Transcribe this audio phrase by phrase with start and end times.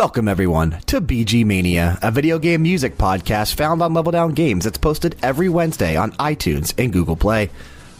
[0.00, 4.64] Welcome, everyone, to BG Mania, a video game music podcast found on Level Down Games.
[4.64, 7.50] It's posted every Wednesday on iTunes and Google Play.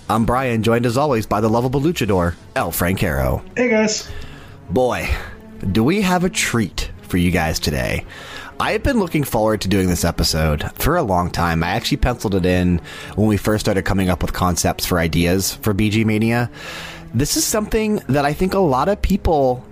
[0.09, 3.45] I'm Brian, joined as always by the lovable luchador, El Francaro.
[3.55, 4.11] Hey, guys.
[4.71, 5.11] Boy,
[5.73, 8.07] do we have a treat for you guys today.
[8.59, 11.63] I have been looking forward to doing this episode for a long time.
[11.63, 12.81] I actually penciled it in
[13.15, 16.51] when we first started coming up with concepts for ideas for BG Mania.
[17.13, 19.67] This is something that I think a lot of people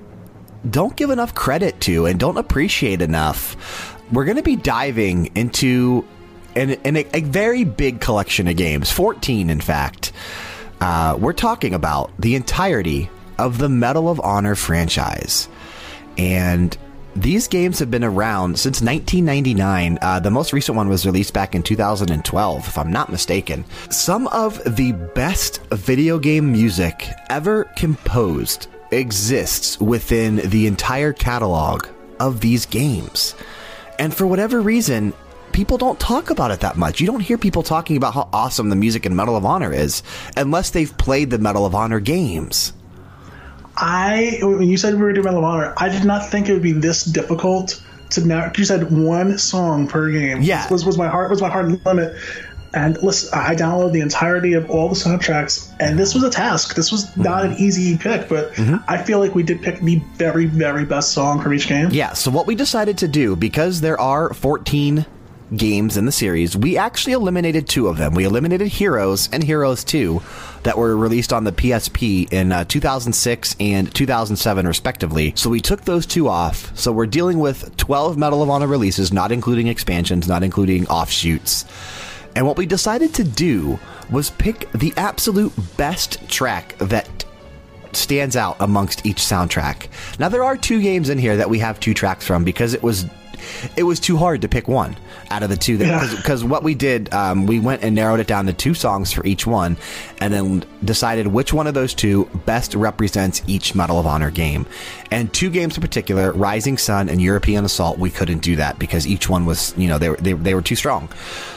[0.70, 3.96] don't give enough credit to and don't appreciate enough.
[4.12, 6.06] We're going to be diving into
[6.54, 10.12] an, an, a very big collection of games, 14 in fact.
[10.80, 15.48] Uh, we're talking about the entirety of the Medal of Honor franchise.
[16.16, 16.76] And
[17.14, 19.98] these games have been around since 1999.
[20.00, 23.64] Uh, the most recent one was released back in 2012, if I'm not mistaken.
[23.90, 31.86] Some of the best video game music ever composed exists within the entire catalog
[32.20, 33.34] of these games.
[33.98, 35.12] And for whatever reason,
[35.52, 37.00] people don't talk about it that much.
[37.00, 40.02] You don't hear people talking about how awesome the music in Medal of Honor is
[40.36, 42.72] unless they've played the Medal of Honor games.
[43.76, 46.52] I when you said we were doing Medal of Honor, I did not think it
[46.52, 48.50] would be this difficult to now.
[48.56, 50.42] You said one song per game.
[50.42, 52.16] Yeah, was was my heart was my hard limit.
[52.74, 56.74] And listen, I downloaded the entirety of all the soundtracks, and this was a task.
[56.74, 58.76] This was not an easy pick, but mm-hmm.
[58.88, 61.88] I feel like we did pick the very, very best song from each game.
[61.90, 65.06] Yeah, so what we decided to do, because there are 14
[65.56, 68.14] games in the series, we actually eliminated two of them.
[68.14, 70.20] We eliminated Heroes and Heroes 2
[70.64, 75.32] that were released on the PSP in uh, 2006 and 2007, respectively.
[75.36, 76.76] So we took those two off.
[76.76, 81.64] So we're dealing with 12 Medal of Honor releases, not including expansions, not including offshoots.
[82.34, 83.78] And what we decided to do
[84.10, 87.24] was pick the absolute best track that
[87.92, 89.88] stands out amongst each soundtrack.
[90.18, 92.82] Now there are two games in here that we have two tracks from because it
[92.82, 93.06] was
[93.76, 94.96] it was too hard to pick one
[95.30, 95.78] out of the two.
[95.78, 96.48] Because yeah.
[96.48, 99.46] what we did, um, we went and narrowed it down to two songs for each
[99.46, 99.76] one,
[100.20, 104.66] and then decided which one of those two best represents each Medal of Honor game.
[105.10, 109.06] And two games in particular, Rising Sun and European Assault, we couldn't do that because
[109.06, 111.08] each one was, you know, they were, they, they were too strong.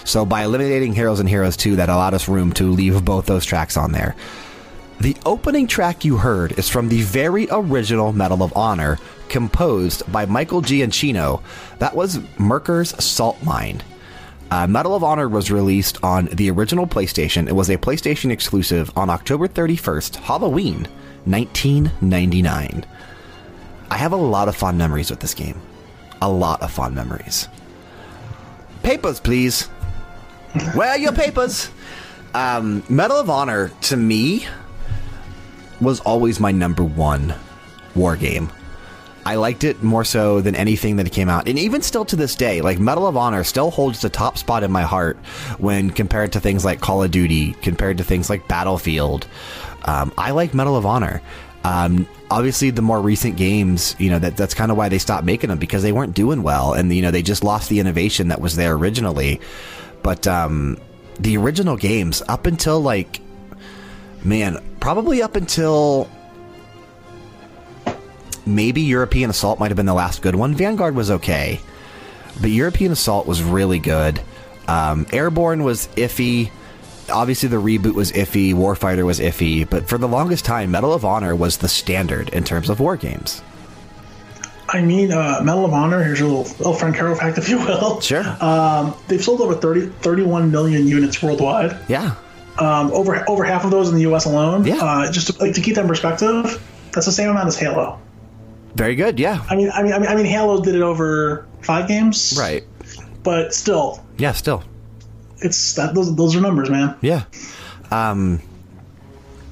[0.05, 3.45] So by eliminating Heroes and Heroes 2, that allowed us room to leave both those
[3.45, 4.15] tracks on there.
[5.01, 8.99] The opening track you heard is from the very original Medal of Honor,
[9.29, 11.41] composed by Michael Giacchino.
[11.79, 13.81] That was Mercer's Salt Mine.
[14.51, 17.47] Uh, Medal of Honor was released on the original PlayStation.
[17.47, 20.87] It was a PlayStation exclusive on October 31st, Halloween,
[21.25, 22.85] 1999.
[23.89, 25.59] I have a lot of fond memories with this game.
[26.21, 27.47] A lot of fond memories.
[28.83, 29.65] Papers, please.
[30.75, 31.71] Where are your papers?
[32.35, 34.45] Um, Medal of Honor, to me,
[35.81, 37.33] was always my number one
[37.95, 38.49] war game.
[39.25, 41.47] I liked it more so than anything that came out.
[41.47, 44.63] And even still to this day, like Medal of Honor still holds the top spot
[44.63, 45.17] in my heart
[45.59, 49.27] when compared to things like Call of Duty, compared to things like Battlefield.
[49.85, 51.21] Um, I like Medal of Honor.
[51.63, 55.25] Um, obviously, the more recent games, you know, that that's kind of why they stopped
[55.25, 58.29] making them because they weren't doing well, and you know they just lost the innovation
[58.29, 59.39] that was there originally.
[60.01, 60.79] But um,
[61.19, 63.21] the original games, up until like,
[64.23, 66.09] man, probably up until
[68.45, 70.55] maybe European Assault might have been the last good one.
[70.55, 71.59] Vanguard was okay,
[72.39, 74.21] but European Assault was really good.
[74.67, 76.51] Um, Airborne was iffy.
[77.11, 78.53] Obviously, the reboot was iffy.
[78.53, 82.43] Warfighter was iffy, but for the longest time, Medal of Honor was the standard in
[82.43, 83.41] terms of war games.
[84.69, 87.99] I mean, uh, Medal of Honor, here's your little, little Francaro fact, if you will.
[87.99, 88.23] Sure.
[88.39, 91.77] Um, they've sold over 30, 31 million units worldwide.
[91.89, 92.15] Yeah.
[92.59, 94.25] Um, over over half of those in the U.S.
[94.25, 94.65] alone.
[94.65, 94.75] Yeah.
[94.75, 96.61] Uh, just to, like, to keep that in perspective,
[96.91, 97.99] that's the same amount as Halo.
[98.75, 99.19] Very good.
[99.19, 99.43] Yeah.
[99.49, 102.35] I mean, I mean, I mean, I mean, Halo did it over five games.
[102.37, 102.63] Right.
[103.23, 104.03] But still.
[104.17, 104.33] Yeah.
[104.33, 104.63] Still.
[105.39, 106.95] It's that those those are numbers, man.
[107.01, 107.23] Yeah.
[107.89, 108.41] Um.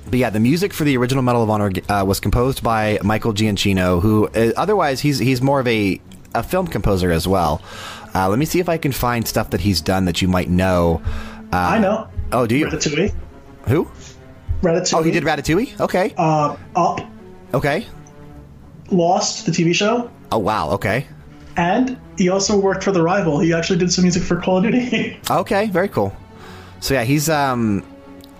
[0.10, 3.32] But yeah, the music for the original Medal of Honor uh, was composed by Michael
[3.32, 6.02] Giacchino, who uh, otherwise he's he's more of a
[6.34, 7.62] a film composer as well.
[8.14, 10.50] Uh, let me see if I can find stuff that he's done that you might
[10.50, 11.02] know.
[11.54, 12.08] Uh, I know.
[12.32, 12.68] Oh, do you?
[12.68, 13.14] Ratatouille.
[13.68, 13.90] Who?
[14.62, 15.00] Ratatouille.
[15.00, 15.80] Oh, he did Ratatouille.
[15.80, 16.14] Okay.
[16.18, 17.02] Uh, Up.
[17.54, 17.86] Okay.
[18.92, 20.10] Lost, the TV show.
[20.32, 21.08] Oh wow, okay.
[21.58, 23.40] And he also worked for the rival.
[23.40, 25.20] He actually did some music for Call of Duty.
[25.30, 26.16] okay, very cool.
[26.80, 27.84] So yeah, he's um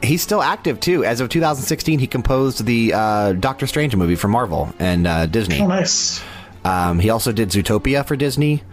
[0.02, 1.04] he's still active too.
[1.04, 5.60] As of 2016, he composed the uh, Doctor Strange movie for Marvel and uh, Disney.
[5.60, 6.24] Oh, nice.
[6.64, 8.64] Um, he also did Zootopia for Disney.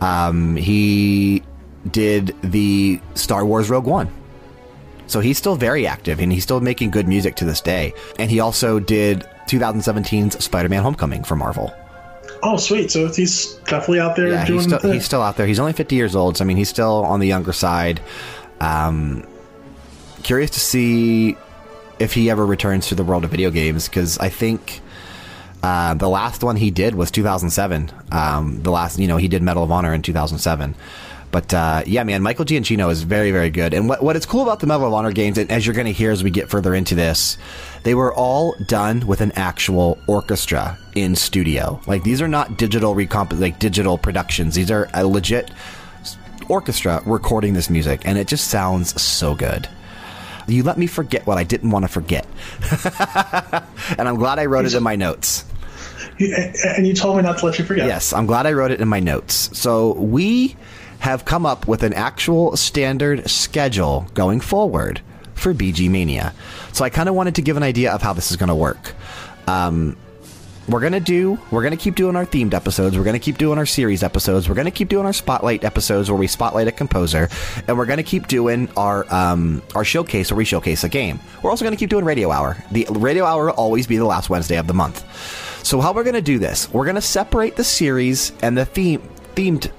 [0.00, 1.42] Um, he
[1.90, 4.08] did the Star Wars Rogue One.
[5.06, 7.92] So he's still very active and he's still making good music to this day.
[8.18, 11.74] And he also did 2017's Spider Man Homecoming for Marvel.
[12.42, 12.90] Oh, sweet.
[12.90, 15.46] So he's definitely out there Yeah, doing he's still, the he's still out there.
[15.46, 18.00] He's only 50 years old, so I mean, he's still on the younger side.
[18.60, 19.26] Um,
[20.22, 21.36] curious to see
[21.98, 24.80] if he ever returns to the world of video games because I think
[25.62, 27.90] uh, the last one he did was 2007.
[28.12, 30.74] Um, the last, you know, he did Medal of Honor in 2007.
[31.34, 33.74] But uh, yeah, man, Michael Giacchino is very, very good.
[33.74, 35.88] And what, what is cool about the Medal of Honor games, and as you're going
[35.88, 37.38] to hear as we get further into this,
[37.82, 41.80] they were all done with an actual orchestra in studio.
[41.88, 44.54] Like these are not digital recomp, like digital productions.
[44.54, 45.50] These are a legit
[46.48, 49.68] orchestra recording this music, and it just sounds so good.
[50.46, 52.28] You let me forget what I didn't want to forget,
[53.98, 55.44] and I'm glad I wrote it in my notes.
[56.20, 57.88] And you told me not to let you forget.
[57.88, 59.50] Yes, I'm glad I wrote it in my notes.
[59.58, 60.54] So we
[61.04, 65.02] have come up with an actual standard schedule going forward
[65.34, 66.32] for BG Mania.
[66.72, 68.54] So I kind of wanted to give an idea of how this is going to
[68.54, 68.94] work.
[69.46, 69.98] Um,
[70.66, 73.66] we're gonna do we're gonna keep doing our themed episodes we're gonna keep doing our
[73.66, 77.28] series episodes we're gonna keep doing our spotlight episodes where we spotlight a composer
[77.68, 81.50] and we're gonna keep doing our um, our showcase where we showcase a game we're
[81.50, 84.56] also gonna keep doing radio hour the radio hour will always be the last wednesday
[84.56, 85.04] of the month
[85.62, 89.02] so how we're gonna do this we're gonna separate the series and the theme
[89.34, 89.70] themed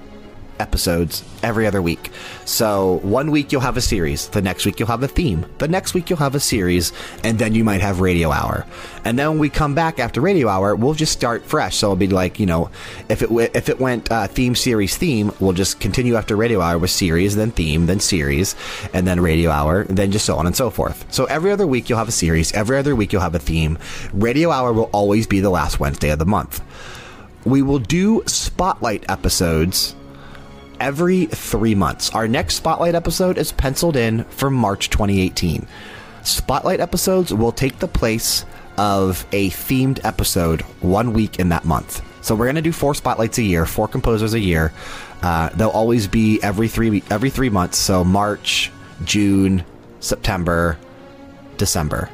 [0.59, 2.12] episodes every other week.
[2.45, 5.67] So one week you'll have a series, the next week you'll have a theme, the
[5.67, 6.91] next week you'll have a series,
[7.24, 8.65] and then you might have radio hour.
[9.03, 11.77] And then when we come back after radio hour, we'll just start fresh.
[11.77, 12.69] So it'll be like you know,
[13.09, 16.77] if it if it went uh, theme series theme, we'll just continue after radio hour
[16.77, 18.55] with series, then theme, then series,
[18.93, 21.05] and then radio hour, and then just so on and so forth.
[21.13, 23.77] So every other week you'll have a series, every other week you'll have a theme.
[24.13, 26.62] Radio hour will always be the last Wednesday of the month.
[27.45, 29.95] We will do spotlight episodes
[30.79, 32.10] every three months.
[32.12, 35.67] Our next Spotlight episode is penciled in for March 2018.
[36.24, 38.46] Spotlight episodes will take the place
[38.77, 42.01] of a themed episode one week in that month.
[42.25, 44.74] So we're going to do four spotlights a year, four composers a year.
[45.22, 47.77] Uh, they'll always be every three every three months.
[47.77, 48.72] So March,
[49.03, 49.63] June,
[50.00, 50.77] September,
[51.58, 52.10] December.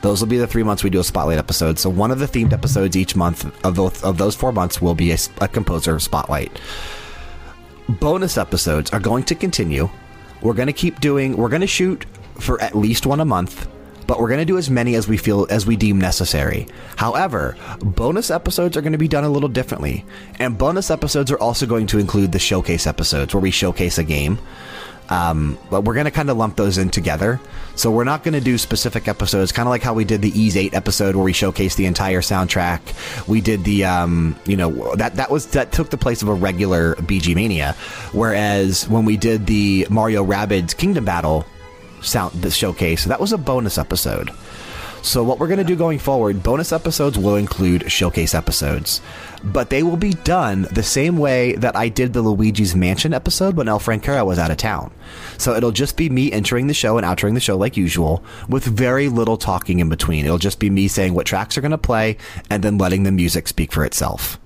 [0.00, 1.78] Those will be the three months we do a spotlight episode.
[1.78, 4.94] So one of the themed episodes each month of those of those four months will
[4.94, 6.58] be a composer spotlight
[7.88, 9.88] bonus episodes are going to continue.
[10.42, 12.04] We're going to keep doing, we're going to shoot
[12.38, 13.68] for at least one a month,
[14.06, 16.68] but we're going to do as many as we feel, as we deem necessary.
[16.96, 20.04] However, bonus episodes are going to be done a little differently.
[20.38, 24.04] And bonus episodes are also going to include the showcase episodes where we showcase a
[24.04, 24.38] game.
[25.10, 27.40] Um, but we're going to kind of lump those in together.
[27.76, 30.28] So we're not going to do specific episodes, kind of like how we did the
[30.38, 32.80] Ys 8 episode where we showcased the entire soundtrack.
[33.26, 36.34] We did the, um, you know, that, that was, that took the place of a
[36.34, 37.74] regular BG Mania.
[38.12, 41.46] Whereas when we did the Mario Rabbids Kingdom Battle
[42.02, 44.30] sound, the showcase, that was a bonus episode.
[45.02, 49.00] So what we're going to do going forward, bonus episodes will include showcase episodes,
[49.42, 53.56] but they will be done the same way that I did the Luigi's Mansion episode
[53.56, 54.92] when El Francaro was out of town.
[55.38, 58.64] So it'll just be me entering the show and outering the show like usual, with
[58.64, 60.24] very little talking in between.
[60.24, 62.16] It'll just be me saying what tracks are going to play
[62.50, 64.38] and then letting the music speak for itself.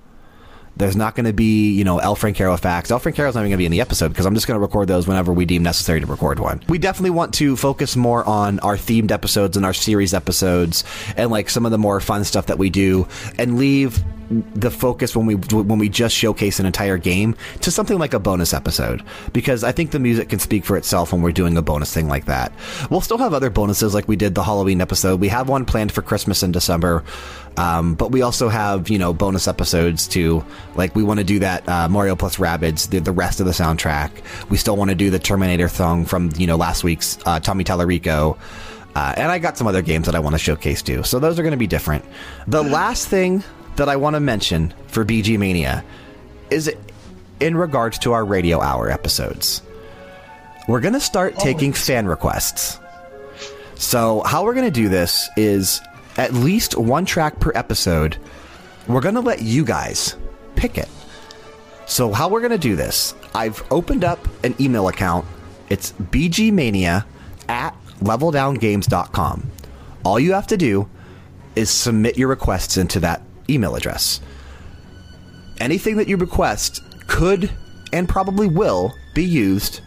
[0.75, 2.89] There's not going to be, you know, El Francaro facts.
[2.89, 4.61] El Francaro's not even going to be in the episode because I'm just going to
[4.61, 6.61] record those whenever we deem necessary to record one.
[6.67, 10.83] We definitely want to focus more on our themed episodes and our series episodes
[11.15, 15.15] and like some of the more fun stuff that we do and leave the focus
[15.15, 19.03] when we when we just showcase an entire game to something like a bonus episode
[19.33, 22.07] because I think the music can speak for itself when we're doing a bonus thing
[22.07, 22.51] like that.
[22.89, 25.19] We'll still have other bonuses like we did the Halloween episode.
[25.19, 27.03] We have one planned for Christmas in December.
[27.55, 30.43] Um, but we also have, you know, bonus episodes too.
[30.75, 33.51] Like we want to do that uh, Mario plus Rabbids, the, the rest of the
[33.51, 34.09] soundtrack.
[34.49, 37.63] We still want to do the Terminator song from, you know, last week's uh, Tommy
[37.63, 38.37] Tallarico.
[38.95, 41.03] Uh, and I got some other games that I want to showcase too.
[41.03, 42.05] So those are going to be different.
[42.47, 43.43] The last thing
[43.77, 45.83] that I want to mention for BG Mania
[46.49, 46.71] is
[47.39, 49.61] in regards to our radio hour episodes.
[50.67, 52.79] We're going to start oh, taking fan requests.
[53.75, 55.81] So, how we're going to do this is
[56.17, 58.17] at least one track per episode.
[58.87, 60.15] We're going to let you guys
[60.55, 60.89] pick it.
[61.85, 65.25] So, how we're going to do this, I've opened up an email account.
[65.69, 67.05] It's bgmania
[67.49, 69.51] at leveldowngames.com.
[70.05, 70.87] All you have to do
[71.55, 74.21] is submit your requests into that email address.
[75.59, 77.51] Anything that you request could
[77.91, 79.81] and probably will be used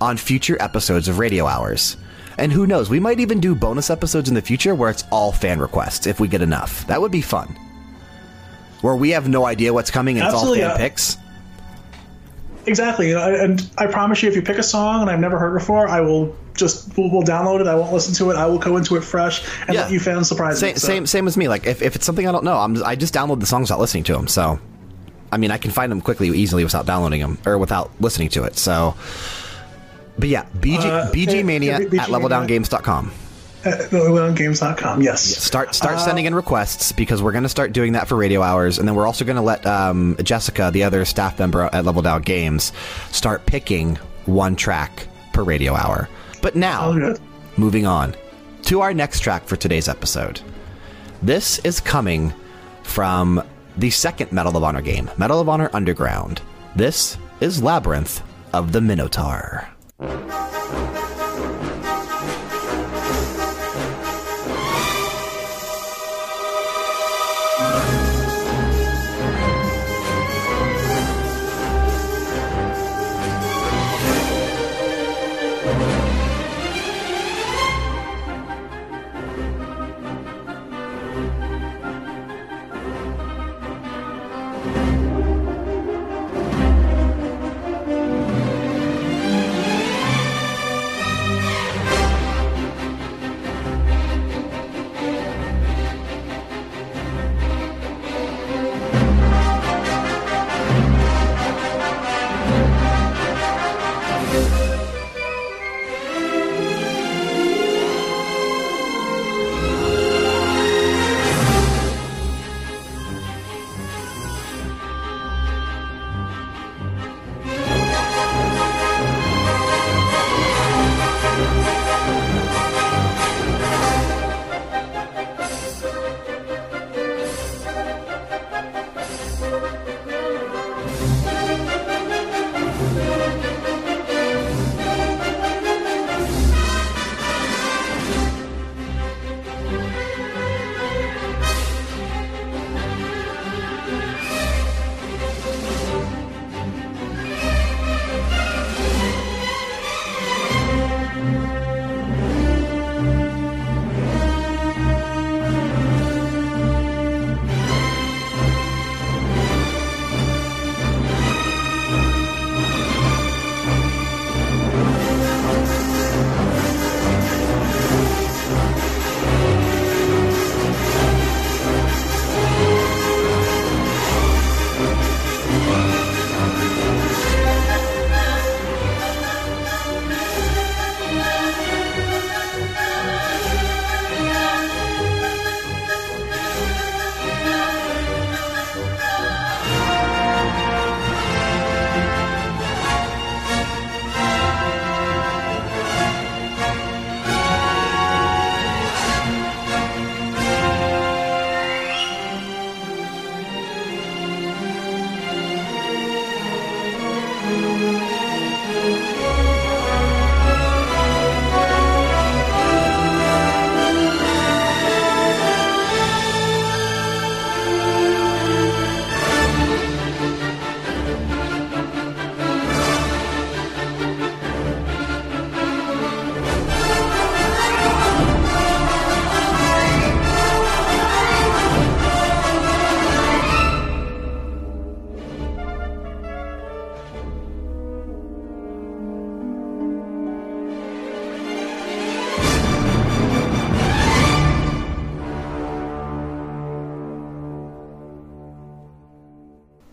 [0.00, 1.96] on future episodes of Radio Hours.
[2.38, 5.32] And who knows, we might even do bonus episodes in the future where it's all
[5.32, 6.86] fan requests if we get enough.
[6.86, 7.48] That would be fun.
[8.82, 11.16] Where we have no idea what's coming and Absolutely, it's all fan uh, picks.
[12.66, 15.88] Exactly, and I promise you, if you pick a song and I've never heard before,
[15.88, 17.66] I will just we'll, we'll download it.
[17.66, 18.36] I won't listen to it.
[18.36, 19.82] I will go into it fresh and Yeah.
[19.82, 20.78] let you fans surprise Same, me.
[20.78, 21.48] So, same, same as me.
[21.48, 23.80] Like if, if it's something I don't know, I'm I just download the songs without
[23.80, 24.26] listening to them.
[24.28, 24.58] So,
[25.32, 28.44] I mean, I can find them quickly, easily without downloading them or without listening to
[28.44, 28.56] it.
[28.56, 28.94] So,
[30.18, 33.12] but yeah, BG Uh, BG uh, Mania BG at leveldowngames.com.
[33.64, 33.90] at
[34.36, 35.02] games.com.
[35.02, 35.22] Yes.
[35.22, 38.78] Start start sending in requests because we're going to start doing that for radio hours,
[38.78, 42.02] and then we're also going to let um, Jessica, the other staff member at Level
[42.02, 42.72] Down Games,
[43.10, 43.96] start picking
[44.26, 46.08] one track per radio hour.
[46.42, 47.16] But now, Oh,
[47.56, 48.14] moving on
[48.62, 50.40] to our next track for today's episode.
[51.22, 52.32] This is coming
[52.82, 53.42] from
[53.76, 56.40] the second Medal of Honor game, Medal of Honor Underground.
[56.74, 59.68] This is Labyrinth of the Minotaur.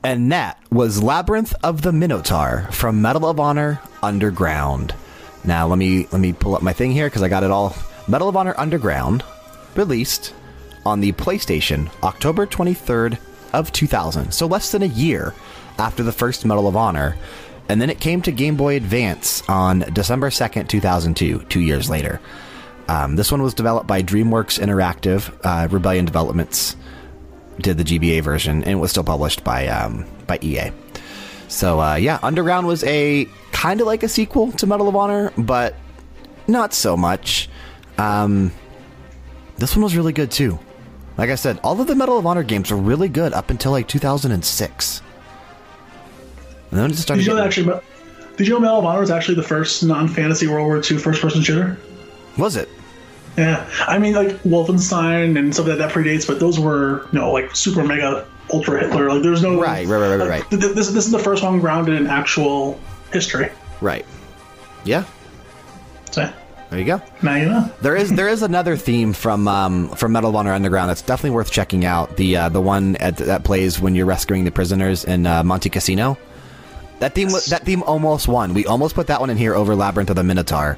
[0.04, 4.94] And that was Labyrinth of the Minotaur from Medal of Honor Underground.
[5.46, 7.74] Now let me let me pull up my thing here because I got it all.
[8.10, 9.24] Medal of Honor Underground,
[9.76, 10.34] released
[10.86, 13.18] on the PlayStation October 23rd
[13.54, 14.34] of 2000.
[14.34, 15.34] So less than a year
[15.80, 17.16] after the first Medal of Honor.
[17.70, 22.20] And then it came to Game Boy Advance on December 2nd, 2002, two years later.
[22.90, 26.76] Um, this one was developed by DreamWorks Interactive, uh, Rebellion Developments
[27.60, 30.72] did the GBA version, and it was still published by um, by EA.
[31.48, 35.32] So uh, yeah, Underground was a kind of like a sequel to Medal of Honor,
[35.38, 35.76] but
[36.48, 37.50] not so much.
[37.98, 38.52] Um,
[39.58, 40.60] this one was really good too.
[41.18, 43.72] Like I said, all of the Medal of Honor games were really good up until
[43.72, 45.02] like 2006.
[46.72, 47.20] And then it started.
[47.20, 47.80] Did you know that actually?
[48.36, 51.44] Did you know Medal of Honor was actually the first non-fantasy World War II first-person
[51.44, 51.78] shooter?
[52.36, 52.68] was it?
[53.38, 57.32] Yeah, I mean like Wolfenstein and stuff that that predates, but those were you know
[57.32, 59.10] like super mega ultra Hitler.
[59.10, 60.50] Like there's no Right, right, right, right, like, right.
[60.50, 62.80] th- This this is the first one grounded in actual
[63.12, 63.50] history.
[63.82, 64.06] Right.
[64.86, 65.06] Yeah.
[66.12, 66.32] So
[66.70, 67.02] There you go.
[67.24, 67.72] Now you know.
[67.82, 71.52] There is there is another theme from um, from of Honor Underground that's definitely worth
[71.52, 72.18] checking out.
[72.18, 75.70] The uh, the one at, that plays when you're rescuing the prisoners in uh, Monte
[75.70, 76.18] Cassino.
[77.00, 78.54] That theme that theme almost won.
[78.54, 80.78] We almost put that one in here over Labyrinth of the Minotaur,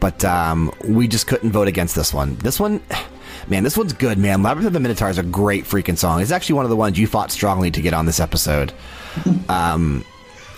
[0.00, 2.36] but um, we just couldn't vote against this one.
[2.36, 2.80] This one.
[3.48, 4.42] Man, this one's good, man.
[4.42, 6.20] Labyrinth of the Minotaur is a great freaking song.
[6.20, 8.72] It's actually one of the ones you fought strongly to get on this episode.
[9.48, 10.04] Um,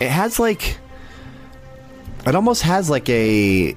[0.01, 0.79] it has like,
[2.27, 3.74] it almost has like a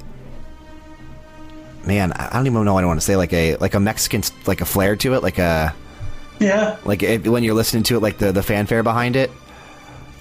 [1.86, 3.16] man, I don't even know what I want to say.
[3.16, 5.74] Like a like a Mexican like a flair to it, like a
[6.40, 6.78] Yeah.
[6.86, 9.32] like it, when you're listening to it, like the the fanfare behind it.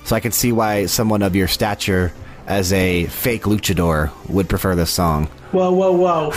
[0.05, 2.13] So I can see why someone of your stature
[2.51, 5.27] as a fake luchador would prefer this song.
[5.53, 6.33] Whoa, whoa, whoa.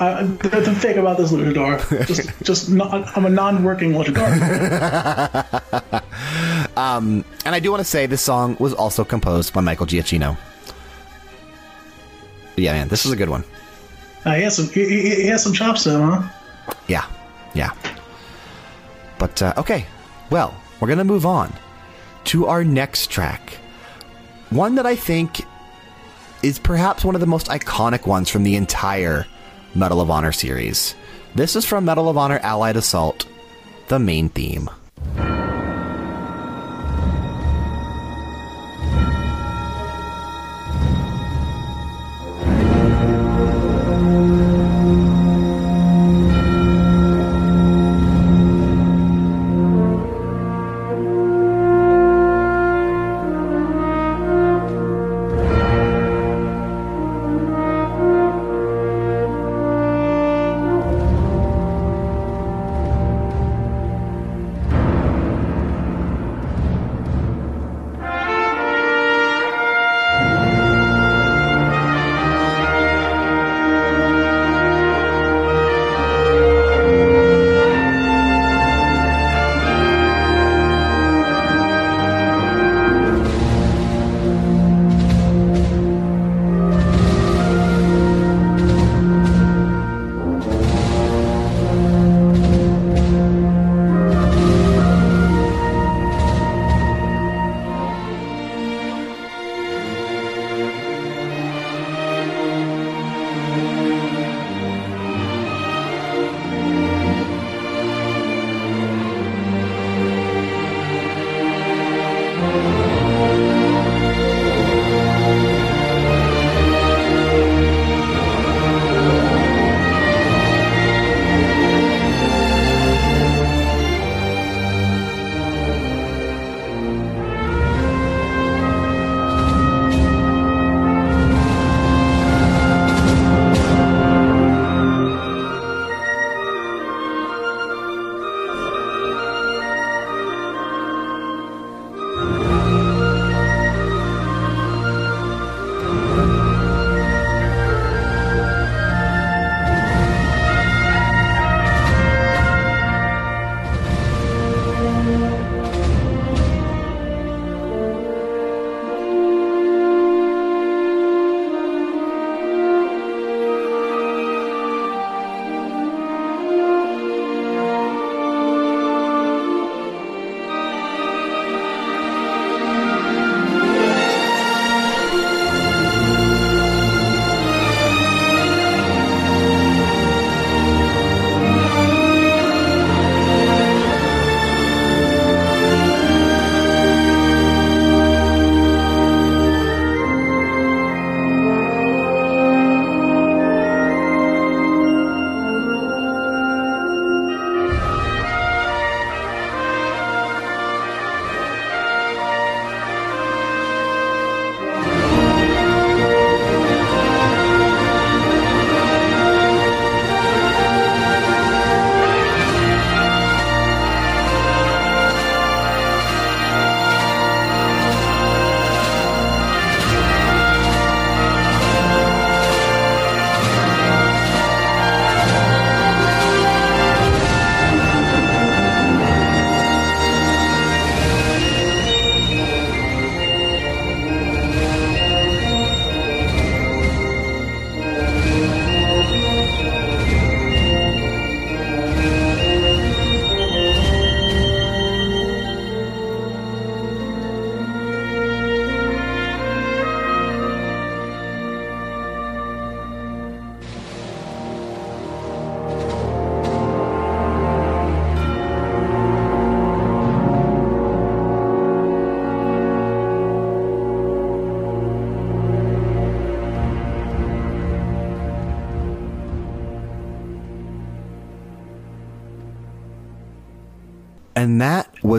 [0.00, 2.06] I, there's a fake about this luchador.
[2.06, 4.26] Just, just not, I'm a non-working luchador.
[6.76, 10.36] And I do want to say this song was also composed by Michael Giacchino.
[12.56, 13.44] Yeah, man, this is a good one.
[14.24, 16.28] Uh, he has some, he, he has some chops him, huh?
[16.88, 17.06] Yeah,
[17.54, 17.72] yeah.
[19.18, 19.86] But uh, okay,
[20.30, 21.52] well, we're gonna move on
[22.24, 23.54] to our next track.
[24.50, 25.42] One that I think
[26.42, 29.26] is perhaps one of the most iconic ones from the entire
[29.74, 30.94] Medal of Honor series.
[31.34, 33.26] This is from Medal of Honor Allied Assault,
[33.88, 34.68] the main theme.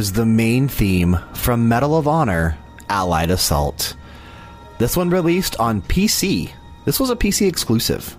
[0.01, 2.57] Was the main theme from Medal of Honor
[2.89, 3.95] Allied Assault.
[4.79, 6.49] This one released on PC.
[6.85, 8.17] This was a PC exclusive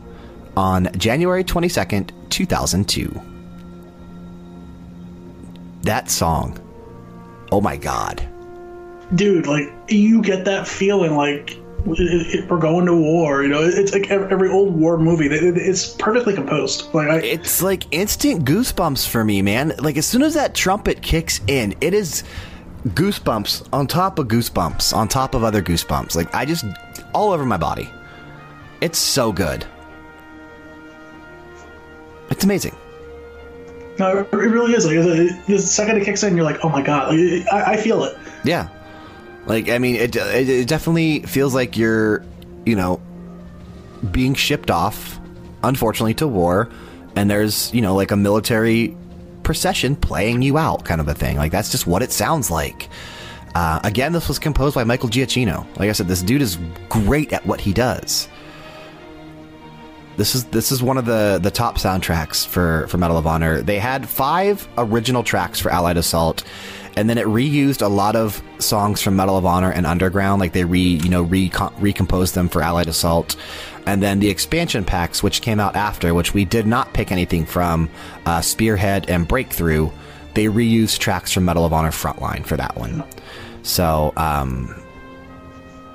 [0.57, 3.21] on January 22nd, 2002.
[5.83, 6.57] That song.
[7.51, 8.29] Oh my god.
[9.17, 13.43] dude, like you get that feeling like we're going to war.
[13.43, 15.27] You know, it's like every, old war movie.
[15.27, 16.93] It, it- it's perfectly composed.
[16.95, 19.73] Like I, It's like instant goosebumps for me, man.
[19.79, 22.25] Like as soon as that trumpet kicks in, it is
[22.89, 26.15] goosebumps on top of goosebumps on top of other goosebumps.
[26.17, 26.65] Like I just
[27.15, 27.89] all over my body.
[28.81, 29.65] It's so good.
[32.31, 32.75] It's amazing.
[33.99, 34.87] no, it really is.
[34.87, 37.77] Like the, the second it kicks in, you're like, oh my god, like, I, I
[37.77, 38.17] feel it.
[38.45, 38.69] Yeah.
[39.47, 42.25] Like I mean, it, it it definitely feels like you're,
[42.65, 43.01] you know,
[44.11, 45.19] being shipped off,
[45.63, 46.71] unfortunately, to war,
[47.17, 48.97] and there's you know like a military
[49.43, 51.37] procession playing you out, kind of a thing.
[51.37, 52.89] Like that's just what it sounds like.
[53.55, 55.67] Uh, again, this was composed by Michael Giacchino.
[55.79, 58.29] Like I said, this dude is great at what he does.
[60.17, 63.63] This is this is one of the the top soundtracks for for Medal of Honor.
[63.63, 66.45] They had five original tracks for Allied Assault,
[66.97, 70.41] and then it reused a lot of songs from Medal of Honor and Underground.
[70.41, 73.37] Like they re you know re recomposed them for Allied Assault,
[73.87, 77.47] and then the expansion packs, which came out after, which we did not pick anything
[77.47, 77.89] from,
[78.27, 79.91] uh, Spearhead and Breakthrough.
[80.35, 83.05] They reused tracks from Medal of Honor Frontline for that one.
[83.63, 84.75] So, um,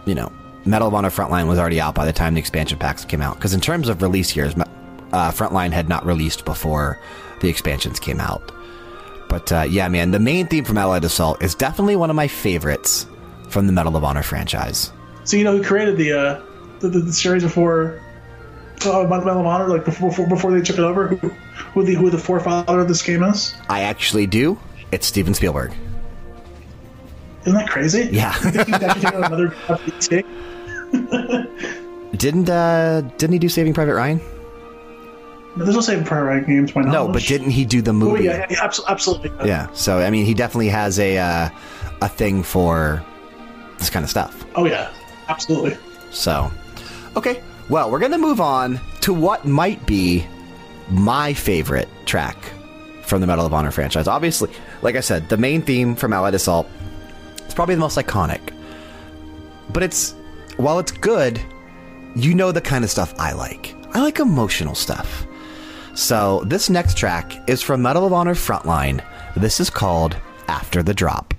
[0.05, 0.31] you know,
[0.65, 3.35] Medal of Honor Frontline was already out by the time the expansion packs came out.
[3.35, 6.99] Because in terms of release years, uh, Frontline had not released before
[7.41, 8.51] the expansions came out.
[9.29, 12.27] But uh, yeah, man, the main theme from Allied Assault is definitely one of my
[12.27, 13.07] favorites
[13.49, 14.91] from the Medal of Honor franchise.
[15.23, 16.41] So you know who created the uh,
[16.79, 18.01] the, the, the series before
[18.85, 21.07] uh, Medal of Honor, like before, before before they took it over?
[21.07, 21.29] Who,
[21.73, 23.55] who the who the forefather of this game is?
[23.69, 24.59] I actually do.
[24.91, 25.73] It's Steven Spielberg.
[27.41, 28.09] Isn't that crazy?
[28.11, 28.33] Yeah.
[28.43, 29.53] He's actually taking another
[32.15, 34.21] didn't uh, didn't he do Saving Private Ryan?
[35.57, 38.25] There's no Saving Private Ryan games, my No, but didn't he do the Oh, movie?
[38.25, 39.31] yeah, yeah, absolutely.
[39.45, 41.49] Yeah, So I mean, he definitely has a uh,
[42.01, 43.03] a thing for
[43.79, 44.45] this kind of stuff.
[44.55, 44.91] Oh yeah,
[45.29, 45.77] absolutely.
[46.11, 46.51] So,
[47.15, 47.41] okay.
[47.69, 50.25] Well, we're going to move on to what might be
[50.89, 52.37] my favorite track
[53.01, 54.07] from the Medal of Honor franchise.
[54.07, 54.49] Obviously,
[54.81, 56.65] like I said, the main theme from Allied Assault
[57.45, 58.39] is probably the most iconic.
[59.73, 60.15] But it's,
[60.55, 61.41] while it's good,
[62.15, 63.75] you know the kind of stuff I like.
[63.93, 65.26] I like emotional stuff.
[65.97, 69.03] So, this next track is from Medal of Honor Frontline.
[69.35, 70.15] This is called
[70.47, 71.33] After the Drop.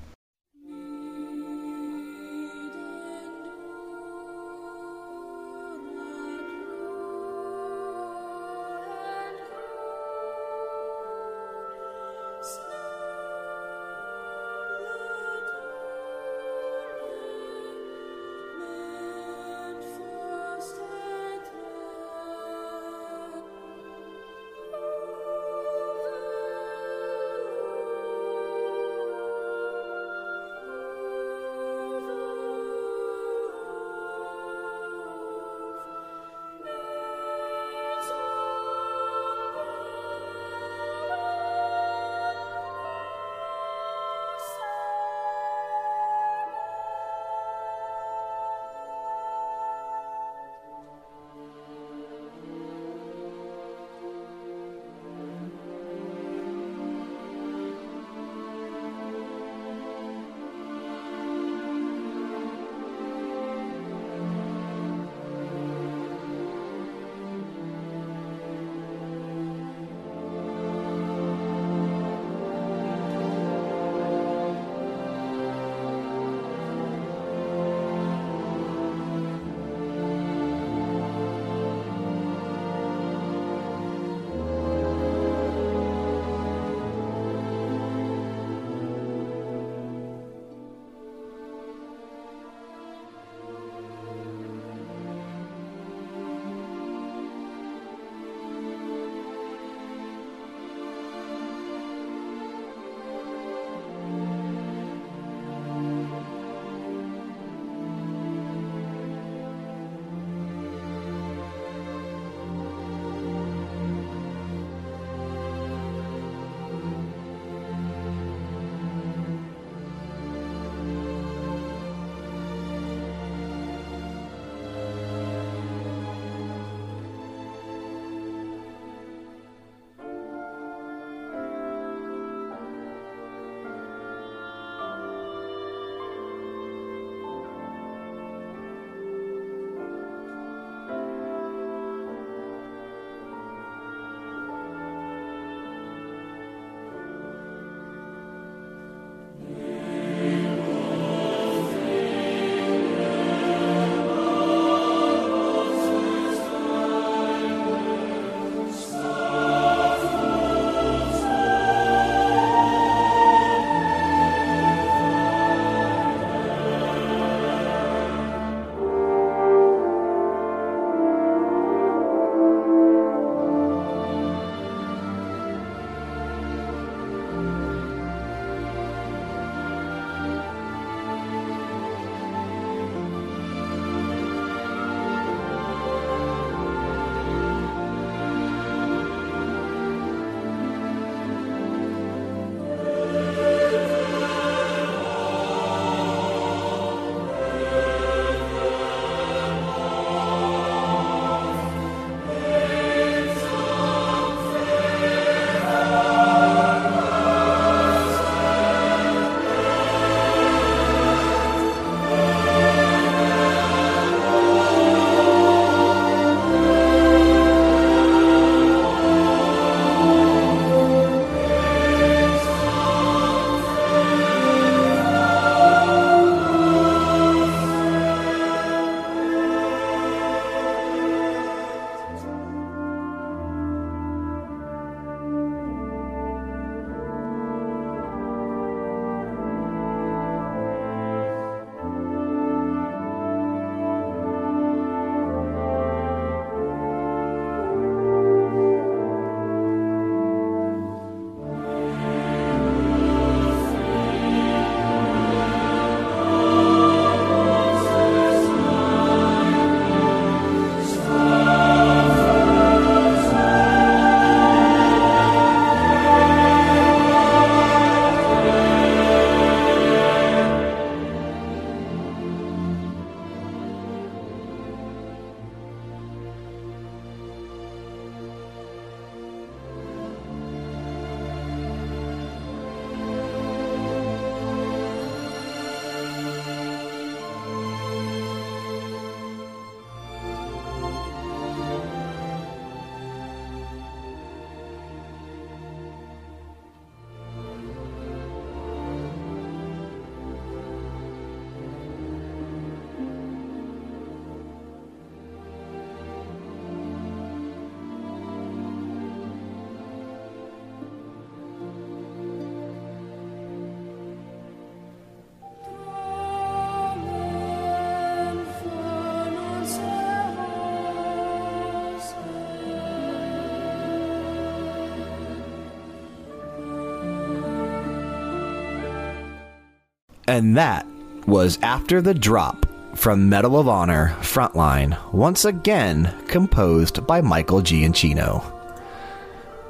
[330.28, 330.86] And that
[331.26, 338.44] was after the drop from Medal of Honor Frontline, once again composed by Michael Giacchino.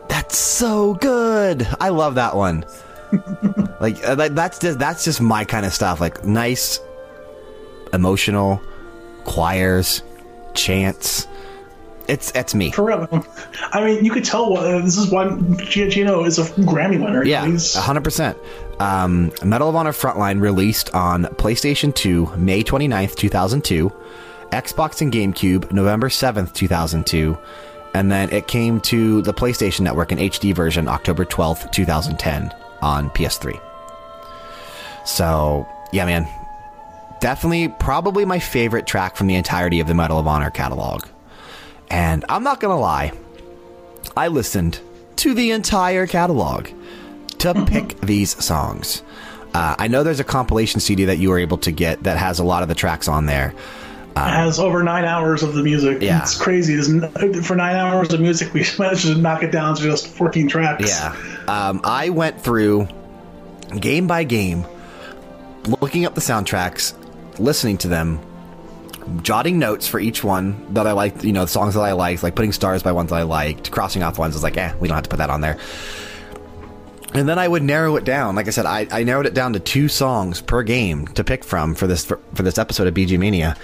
[0.09, 1.65] That's so good.
[1.81, 2.65] I love that one.
[3.81, 6.01] like uh, that's just that's just my kind of stuff.
[6.01, 6.81] Like nice,
[7.93, 8.61] emotional
[9.25, 10.03] choirs,
[10.55, 11.29] chants.
[12.09, 12.73] It's it's me.
[12.73, 13.25] For real.
[13.73, 17.23] I mean, you could tell uh, this is why Giacchino is a Grammy winner.
[17.23, 17.47] Yeah,
[17.81, 18.37] hundred percent.
[18.81, 23.93] Um, Medal of Honor Frontline released on PlayStation 2 May 29th, 2002,
[24.51, 27.37] Xbox and GameCube November 7th, 2002,
[27.95, 33.11] and then it came to the PlayStation Network in HD version October 12th, 2010 on
[33.11, 33.61] PS3.
[35.05, 36.29] So, yeah, man.
[37.21, 41.05] Definitely, probably my favorite track from the entirety of the Medal of Honor catalog.
[41.91, 43.13] And I'm not going to lie,
[44.17, 44.79] I listened
[45.17, 46.69] to the entire catalog
[47.41, 49.03] to pick these songs.
[49.55, 52.39] Uh, I know there's a compilation CD that you were able to get that has
[52.39, 53.55] a lot of the tracks on there.
[54.15, 56.03] has over nine hours of the music.
[56.03, 56.21] Yeah.
[56.21, 56.75] It's crazy.
[56.75, 60.49] There's for nine hours of music, we managed to knock it down to just 14
[60.49, 60.89] tracks.
[60.89, 61.17] Yeah.
[61.49, 62.89] Um, I went through
[63.81, 64.67] game by game,
[65.81, 66.95] looking up the soundtracks,
[67.39, 68.21] listening to them,
[69.23, 72.23] jotting notes for each one that I liked, you know, the songs that I liked,
[72.23, 74.35] like putting stars by ones that I liked, crossing off ones.
[74.35, 75.59] I was like, eh, we don't have to put that on there.
[77.15, 78.37] And then I would narrow it down.
[78.37, 81.43] Like I said, I, I narrowed it down to two songs per game to pick
[81.43, 83.57] from for this for, for this episode of BG Mania,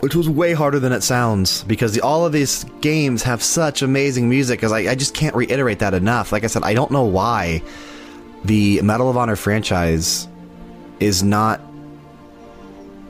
[0.00, 3.80] which was way harder than it sounds because the, all of these games have such
[3.80, 4.58] amazing music.
[4.58, 6.32] Because I, I just can't reiterate that enough.
[6.32, 7.62] Like I said, I don't know why
[8.44, 10.28] the Medal of Honor franchise
[11.00, 11.60] is not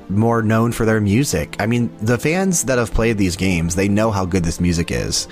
[0.09, 1.57] more known for their music.
[1.59, 4.91] I mean, the fans that have played these games, they know how good this music
[4.91, 5.27] is.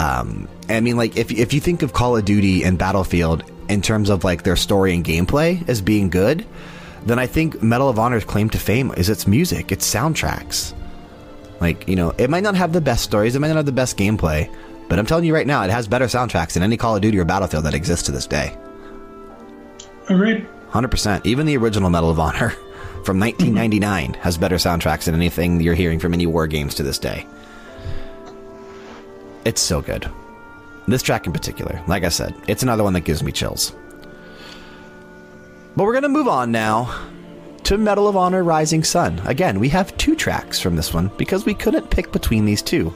[0.00, 3.82] Um, I mean, like if if you think of Call of Duty and Battlefield in
[3.82, 6.46] terms of like their story and gameplay as being good,
[7.06, 10.74] then I think Medal of Honor's claim to fame is its music, its soundtracks.
[11.60, 13.72] Like you know, it might not have the best stories, it might not have the
[13.72, 14.52] best gameplay,
[14.88, 17.18] but I'm telling you right now, it has better soundtracks than any Call of Duty
[17.18, 18.56] or Battlefield that exists to this day.
[20.08, 20.46] Agreed.
[20.68, 21.24] Hundred percent.
[21.26, 22.50] Even the original Medal of Honor
[23.04, 26.98] from 1999 has better soundtracks than anything you're hearing from any war games to this
[26.98, 27.26] day.
[29.44, 30.08] It's so good.
[30.88, 33.72] This track in particular, like I said, it's another one that gives me chills.
[35.76, 36.94] But we're gonna move on now
[37.64, 39.20] to Medal of Honor Rising Sun.
[39.24, 42.92] Again, we have two tracks from this one because we couldn't pick between these two.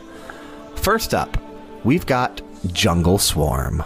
[0.74, 1.38] First up,
[1.84, 3.82] we've got Jungle Swarm.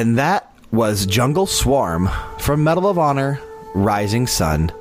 [0.00, 3.38] And that was Jungle Swarm from Medal of Honor
[3.74, 4.72] Rising Sun,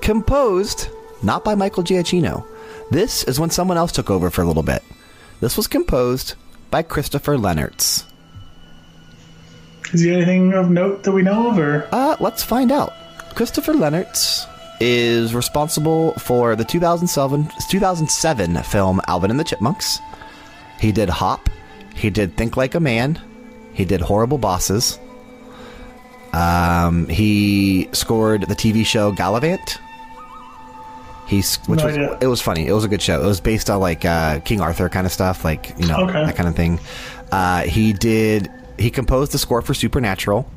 [0.00, 0.88] composed
[1.22, 2.44] not by Michael Giacchino.
[2.90, 4.82] This is when someone else took over for a little bit.
[5.38, 6.34] This was composed
[6.72, 8.02] by Christopher Lennertz.
[9.92, 12.92] Is there anything of note that we know of, or Uh, let's find out.
[13.36, 14.44] Christopher Lennertz
[14.80, 20.00] is responsible for the 2007, 2007 film Alvin and the Chipmunks.
[20.80, 21.48] He did Hop.
[21.94, 23.20] He did Think Like a Man.
[23.74, 24.98] He did Horrible Bosses.
[26.32, 29.78] Um, he scored the TV show Galavant.
[31.26, 32.18] He's which No was idea.
[32.20, 32.66] it was funny.
[32.66, 33.22] It was a good show.
[33.22, 36.26] It was based on like uh, King Arthur kind of stuff, like you know Okay.
[36.26, 36.80] that kind of thing.
[37.32, 38.50] Uh, he did.
[38.78, 40.48] He composed the score for Supernatural.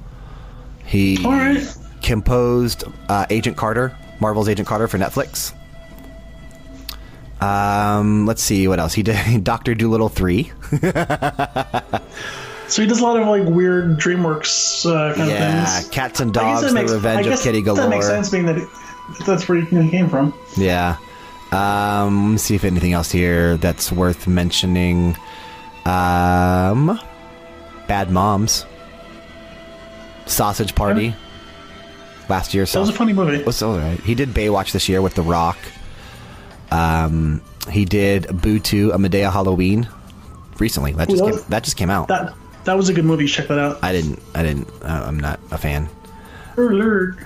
[0.85, 1.63] He right.
[2.01, 5.53] composed uh, Agent Carter, Marvel's Agent Carter for Netflix.
[7.41, 9.43] Um, let's see what else he did.
[9.43, 10.51] Doctor Dolittle three.
[12.67, 15.85] so he does a lot of like weird DreamWorks uh, kind Yeah, of things.
[15.87, 17.83] Yeah, Cats and Dogs: The makes- I Revenge of Kitty Galore.
[17.83, 18.67] That makes sense, being that it,
[19.25, 20.33] that's where he came from.
[20.57, 20.97] Yeah.
[21.51, 25.15] Um, let me see if anything else here that's worth mentioning.
[25.85, 26.99] Um,
[27.87, 28.65] Bad Moms,
[30.25, 31.15] Sausage Party.
[32.29, 33.41] Last year, That was a funny movie.
[33.43, 33.97] was all right.
[34.01, 35.57] He did Baywatch this year with The Rock.
[36.71, 37.41] Um,
[37.71, 39.87] he did Boo 2, A Madea Halloween
[40.59, 40.91] recently.
[40.91, 42.09] That just Ooh, came, that just came out.
[42.09, 42.33] That
[42.67, 43.25] that was a good movie.
[43.27, 43.79] Check that out.
[43.83, 44.21] I didn't.
[44.35, 44.69] I didn't.
[44.81, 45.89] Uh, I'm not a fan.
[46.57, 47.17] Alert.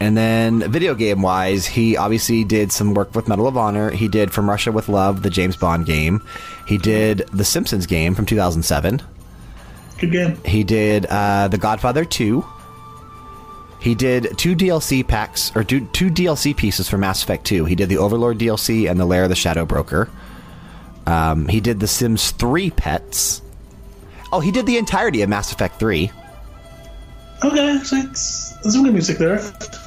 [0.00, 3.90] And then video game wise, he obviously did some work with Medal of Honor.
[3.90, 6.22] He did From Russia with Love, the James Bond game.
[6.66, 9.02] He did the Simpsons game from 2007.
[9.98, 10.40] Good game.
[10.44, 12.44] He did uh, The Godfather 2.
[13.80, 17.64] He did two DLC packs or two, two DLC pieces for Mass Effect 2.
[17.64, 20.08] He did the Overlord DLC and the Lair of the Shadow Broker.
[21.08, 23.40] Um, he did The Sims 3 pets.
[24.30, 26.12] Oh, he did the entirety of Mass Effect 3.
[27.42, 29.40] Okay, so it's there's some good music there.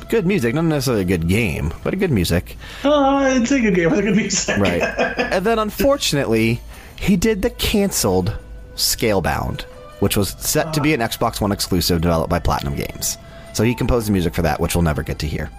[0.10, 2.58] Good music, not necessarily a good game, but a good music.
[2.84, 4.58] Uh, it's a good game with a good music.
[4.58, 4.82] Right.
[5.18, 6.60] and then unfortunately,
[6.96, 8.36] he did the canceled
[8.76, 9.62] Scalebound,
[10.00, 13.18] which was set to be an Xbox One exclusive developed by Platinum Games.
[13.54, 15.52] So he composed the music for that, which we'll never get to hear.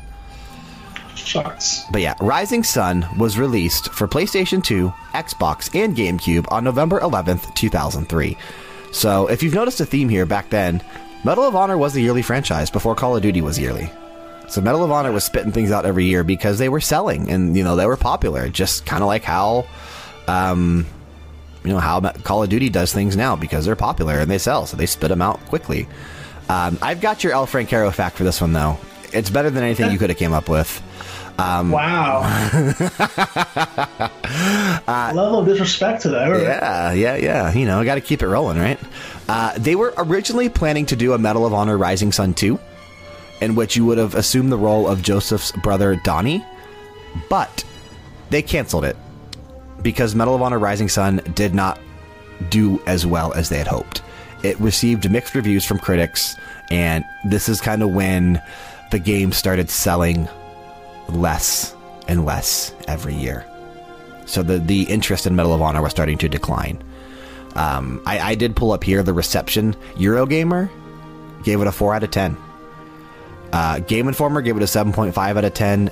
[1.25, 1.85] Shucks.
[1.91, 7.55] But yeah, Rising Sun was released for PlayStation 2, Xbox, and GameCube on November 11th,
[7.55, 8.37] 2003.
[8.93, 10.83] So if you've noticed a theme here back then,
[11.25, 13.91] Medal of Honor was a yearly franchise before Call of Duty was yearly.
[14.49, 17.57] So Medal of Honor was spitting things out every year because they were selling and
[17.57, 19.67] you know they were popular, just kind of like how
[20.29, 20.87] um
[21.65, 24.67] you know how Call of Duty does things now because they're popular and they sell,
[24.67, 25.89] so they spit them out quickly.
[26.49, 28.79] Um, I've got your El Francaro fact for this one though.
[29.13, 30.83] It's better than anything you could have came up with.
[31.39, 32.21] Um, wow.
[35.15, 36.29] Level of disrespect to that.
[36.29, 36.43] Right.
[36.43, 37.53] Yeah, yeah, yeah.
[37.53, 38.79] You know, got to keep it rolling, right?
[39.29, 42.59] Uh, they were originally planning to do a Medal of Honor Rising Sun 2,
[43.41, 46.45] in which you would have assumed the role of Joseph's brother Donnie,
[47.29, 47.65] but
[48.31, 48.97] they canceled it
[49.83, 51.81] because Medal of Honor Rising Sun did not
[52.51, 54.03] do as well as they had hoped.
[54.43, 56.37] It received mixed reviews from critics,
[56.71, 58.43] and this is kind of when
[58.91, 60.29] the game started selling
[61.09, 61.75] less
[62.09, 63.47] and less every year.
[64.27, 66.83] So the the interest in Medal of Honor was starting to decline.
[67.55, 69.75] Um, I, I did pull up here the reception.
[69.95, 70.71] Eurogamer
[71.45, 72.37] gave it a four out of ten.
[73.53, 75.91] Uh, Game Informer gave it a seven point five out of ten.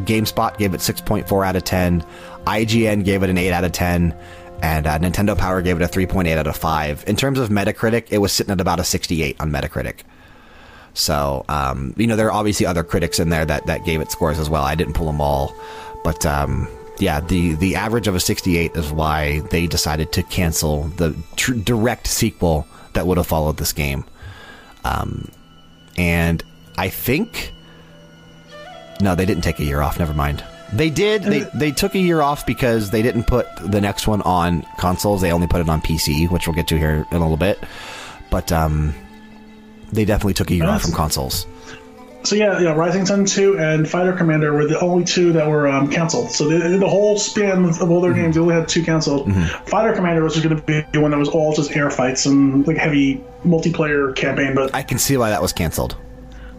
[0.00, 2.04] GameSpot gave it six point four out of ten.
[2.46, 4.14] IGN gave it an eight out of ten.
[4.60, 7.04] And uh, Nintendo Power gave it a 3.8 out of 5.
[7.06, 10.00] In terms of Metacritic, it was sitting at about a 68 on Metacritic.
[10.98, 14.10] So, um, you know, there are obviously other critics in there that, that gave it
[14.10, 14.64] scores as well.
[14.64, 15.54] I didn't pull them all.
[16.02, 16.66] But, um,
[16.98, 21.54] yeah, the, the average of a 68 is why they decided to cancel the tr-
[21.54, 24.04] direct sequel that would have followed this game.
[24.84, 25.30] Um,
[25.96, 26.42] and
[26.76, 27.52] I think.
[29.00, 30.00] No, they didn't take a year off.
[30.00, 30.42] Never mind.
[30.72, 31.22] They did.
[31.22, 35.20] They, they took a year off because they didn't put the next one on consoles.
[35.20, 37.60] They only put it on PC, which we'll get to here in a little bit.
[38.30, 38.94] But um,
[39.92, 41.46] they definitely took a year off from consoles.
[42.24, 45.68] So yeah, yeah, Rising Sun 2 and Fighter Commander were the only two that were
[45.68, 46.30] um, canceled.
[46.32, 49.32] So the, the whole span of all their games, they only had two canceled.
[49.66, 52.66] Fighter Commander was going to be the one that was all just air fights and
[52.66, 54.54] like heavy multiplayer campaign.
[54.54, 55.96] But I can see why that was canceled.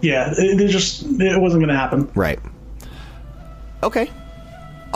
[0.02, 2.10] yeah, it, it just it wasn't going to happen.
[2.16, 2.40] Right.
[3.84, 4.10] Okay.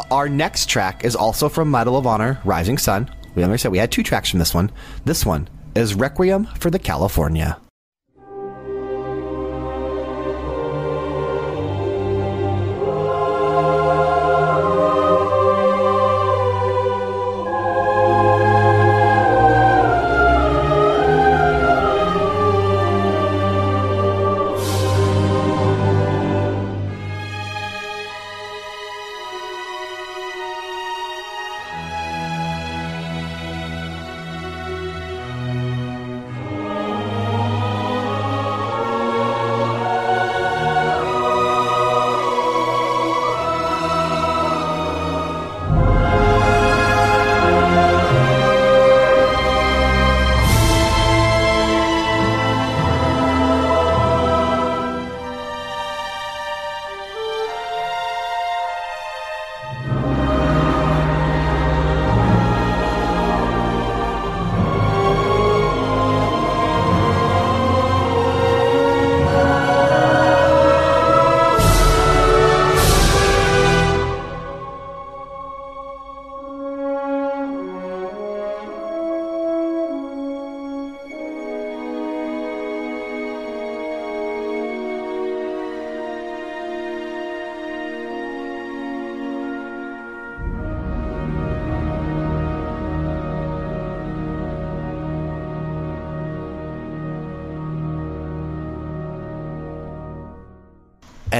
[0.09, 3.11] Our next track is also from Medal of Honor Rising Sun.
[3.35, 4.71] We already said we had two tracks from this one.
[5.05, 7.59] This one is Requiem for the California.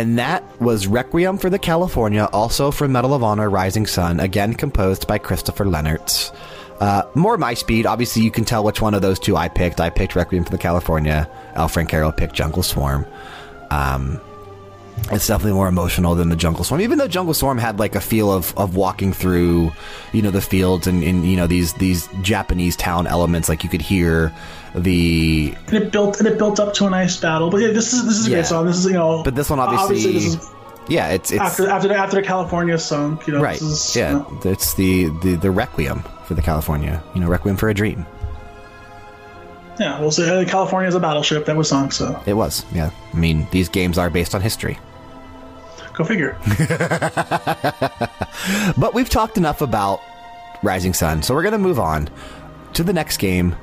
[0.04, 4.54] And that was Requiem for the California, also from Medal of Honor Rising Sun, again
[4.54, 6.36] composed by Christopher Lennertz.
[6.82, 7.86] Uh, more my speed.
[7.86, 9.80] Obviously, you can tell which one of those two I picked.
[9.80, 11.30] I picked Requiem for the California.
[11.56, 13.06] Al Francaro picked Jungle Swarm.
[13.72, 14.20] Um,
[15.12, 16.82] it's definitely more emotional than the Jungle Swarm.
[16.82, 19.72] Even though Jungle Swarm had like a feel of, of walking through,
[20.14, 23.70] you know, the fields and, and you know these these Japanese town elements, like you
[23.70, 24.32] could hear
[24.76, 27.50] the and it built and it built up to a nice battle.
[27.50, 28.36] But yeah, this is this is a Yeah.
[28.38, 28.66] great song.
[28.66, 30.50] This is you know, But this one obviously, this is
[30.88, 33.22] yeah, it's it's after after the, after the California song.
[33.26, 33.60] You know, right.
[33.60, 37.02] This is, yeah, you know, it's the, the the Requiem for the California.
[37.16, 38.06] You know, Requiem for a Dream.
[39.80, 40.00] Yeah.
[40.00, 42.66] We'll say uh, California is a battleship that was sunk, So It was.
[42.74, 44.78] Yeah, I mean, these games are based on history.
[45.94, 46.38] go figure.
[48.78, 50.02] But we've talked enough about
[50.64, 52.10] Rising Sun, so we're going to move on
[52.74, 53.56] to the next game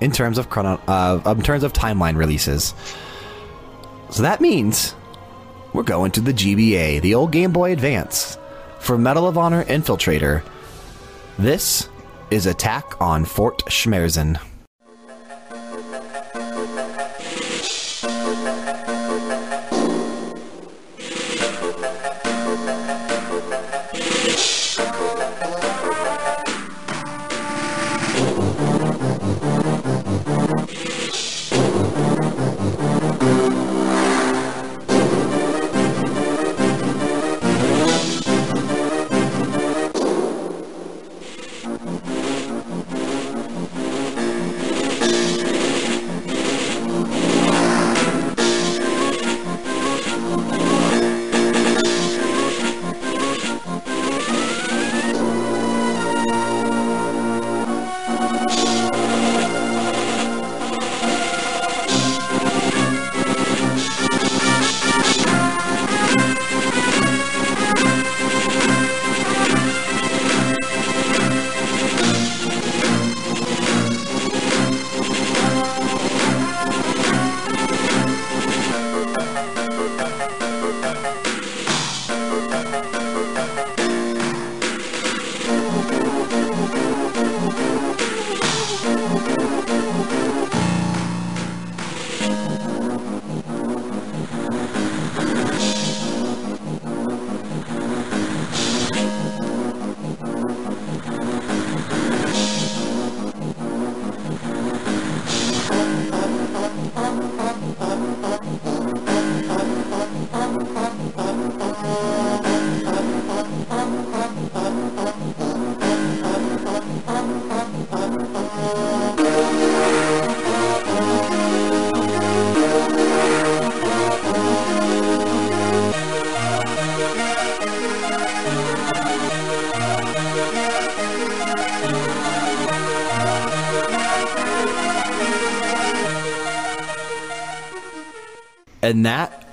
[0.00, 2.74] in terms of chrono- uh, in terms of timeline releases.
[4.10, 4.94] So that means
[5.72, 8.38] we're going to the GBA, the old Game Boy Advance,
[8.78, 10.42] for Medal of Honor Infiltrator.
[11.38, 11.88] This
[12.30, 14.38] is Attack on Fort Schmerzen.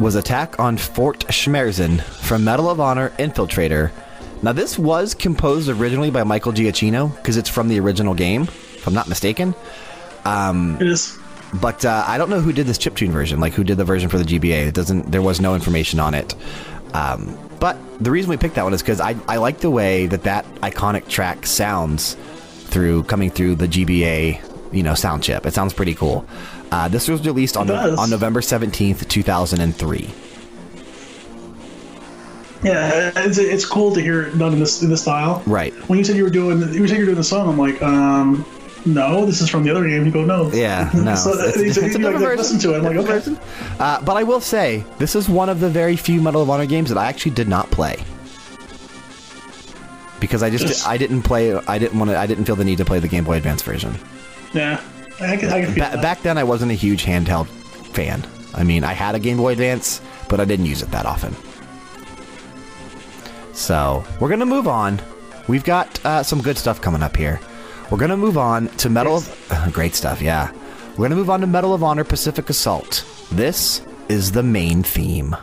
[0.03, 3.89] Was Attack on Fort Schmerzen from Medal of Honor Infiltrator.
[4.41, 8.85] Now, this was composed originally by Michael Giacchino because it's from the original game, if
[8.85, 9.55] I'm not mistaken.
[10.81, 11.17] It is.
[11.53, 14.09] But uh, I don't know who did this chiptune version, like who did the version
[14.09, 14.67] for the GBA.
[14.67, 15.09] It doesn't.
[15.09, 16.35] There was no information on it.
[16.93, 20.07] Um, but the reason we picked that one is because I, I like the way
[20.07, 22.15] that that iconic track sounds
[22.65, 25.45] through coming through the GBA, you know, sound chip.
[25.45, 26.27] It sounds pretty cool.
[26.73, 27.99] Uh, this was released on does.
[27.99, 30.09] on November seventeenth, two thousand and three.
[32.63, 35.43] Yeah, it's, it's cool to hear it done in this in this style.
[35.45, 35.71] Right.
[35.87, 37.79] When you said you were doing you said you were doing the song, I'm like,
[37.83, 38.43] um,
[38.87, 40.03] no, this is from the other game.
[40.03, 40.51] You go, no.
[40.51, 41.13] Yeah, no.
[41.13, 42.77] so it's, it's a like, listen to it.
[42.77, 43.37] I'm like, okay.
[43.79, 46.65] Uh, but I will say, this is one of the very few Medal of Honor
[46.65, 48.03] games that I actually did not play.
[50.19, 52.65] Because I just Just- I didn't play I didn't want to I didn't feel the
[52.65, 53.95] need to play the Game Boy Advance version.
[54.53, 54.81] Yeah,
[55.21, 58.25] I can, I can Ba- back then I wasn't a huge handheld fan.
[58.53, 61.35] I mean, I had a Game Boy Advance, but I didn't use it that often.
[63.53, 64.99] So we're gonna move on.
[65.47, 67.39] We've got uh, some good stuff coming up here.
[67.91, 70.21] We're gonna move on to Medal of great stuff.
[70.21, 70.51] Yeah,
[70.97, 73.05] we're gonna move on to Medal of Honor Pacific Assault.
[73.31, 75.35] This is the main theme.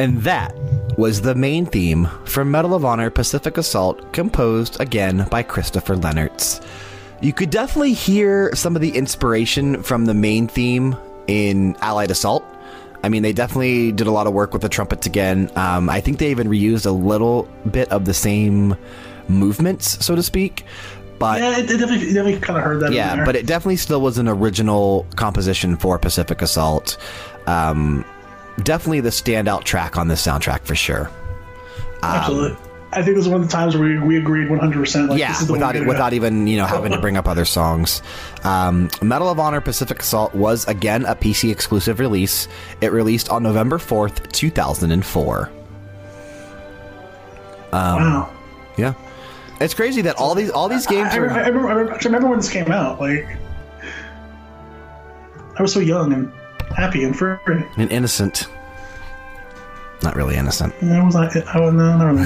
[0.00, 0.56] And that
[0.96, 6.64] was the main theme for Medal of Honor Pacific Assault, composed again by Christopher Lennertz.
[7.20, 10.96] You could definitely hear some of the inspiration from the main theme
[11.26, 12.42] in Allied Assault.
[13.04, 15.50] I mean, they definitely did a lot of work with the trumpets again.
[15.54, 18.74] Um, I think they even reused a little bit of the same
[19.28, 20.64] movements, so to speak.
[21.18, 22.86] But Yeah, it, it definitely, it definitely kind of heard that.
[22.86, 23.26] in yeah, there.
[23.26, 26.96] but it definitely still was an original composition for Pacific Assault.
[27.46, 28.06] Um,
[28.62, 31.10] definitely the standout track on this soundtrack for sure.
[32.02, 32.56] absolutely.
[32.92, 34.78] I think this was one of the times where we, we agreed 100.
[34.80, 36.66] percent Like, yeah, this is the without one it, we're gonna without even you know
[36.66, 38.02] having to bring up other songs.
[38.42, 42.48] Um, Medal of Honor Pacific Assault was again a PC exclusive release.
[42.80, 45.50] It released on November fourth, two thousand and four.
[47.72, 48.32] wow.
[48.76, 48.94] Yeah,
[49.60, 51.30] it's crazy that all these all these games I, are.
[51.30, 53.00] I remember- I remember when this came out.
[53.00, 53.24] Like,
[55.56, 56.32] I was so young and
[56.76, 57.36] happy and free.
[57.46, 58.46] and innocent.
[60.02, 60.72] Not really innocent.
[60.82, 62.16] I was like, I was no.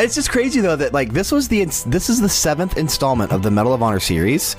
[0.00, 3.42] It's just crazy though that like this was the this is the seventh installment of
[3.42, 4.56] the Medal of Honor series,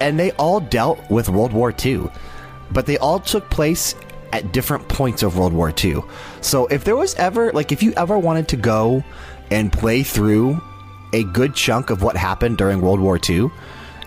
[0.00, 2.08] and they all dealt with World War II,
[2.70, 3.96] but they all took place
[4.32, 6.02] at different points of World War II.
[6.40, 9.02] So if there was ever like if you ever wanted to go
[9.50, 10.60] and play through
[11.12, 13.50] a good chunk of what happened during World War II,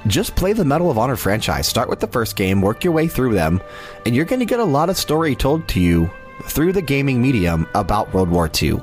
[0.07, 1.67] just play the Medal of Honor franchise.
[1.67, 3.61] Start with the first game, work your way through them,
[4.05, 6.09] and you're going to get a lot of story told to you
[6.45, 8.81] through the gaming medium about World War II.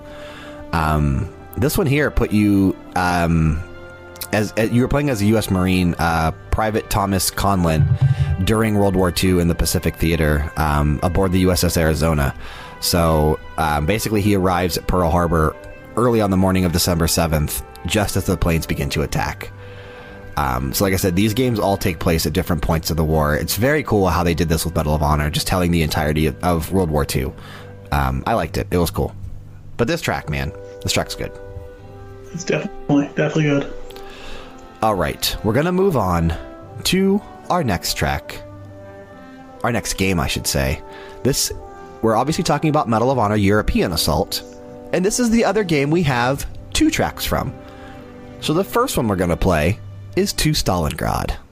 [0.73, 3.63] Um, this one here put you um,
[4.33, 5.51] as, as you were playing as a U.S.
[5.51, 7.87] Marine, uh, Private Thomas Conlin,
[8.45, 12.35] during World War II in the Pacific Theater um, aboard the USS Arizona.
[12.81, 15.55] So um, basically, he arrives at Pearl Harbor
[15.97, 19.53] early on the morning of December seventh, just as the planes begin to attack.
[20.41, 23.05] Um, so, like I said, these games all take place at different points of the
[23.05, 23.37] war.
[23.37, 26.29] It's very cool how they did this with Medal of Honor, just telling the entirety
[26.29, 27.31] of, of World War II.
[27.93, 29.15] Um, I liked it; it was cool.
[29.77, 30.51] But this track, man,
[30.83, 31.31] this track's good.
[32.33, 33.71] it's definitely, definitely good.
[34.81, 36.35] All right, we're gonna move on
[36.85, 37.21] to
[37.51, 38.41] our next track,
[39.63, 40.83] our next game, I should say.
[41.23, 41.53] This,
[42.01, 44.43] we're obviously talking about Medal of Honor European Assault,
[44.95, 47.53] and this is the other game we have two tracks from.
[48.41, 49.79] So the first one we're gonna play
[50.21, 51.50] is To Stalingrad.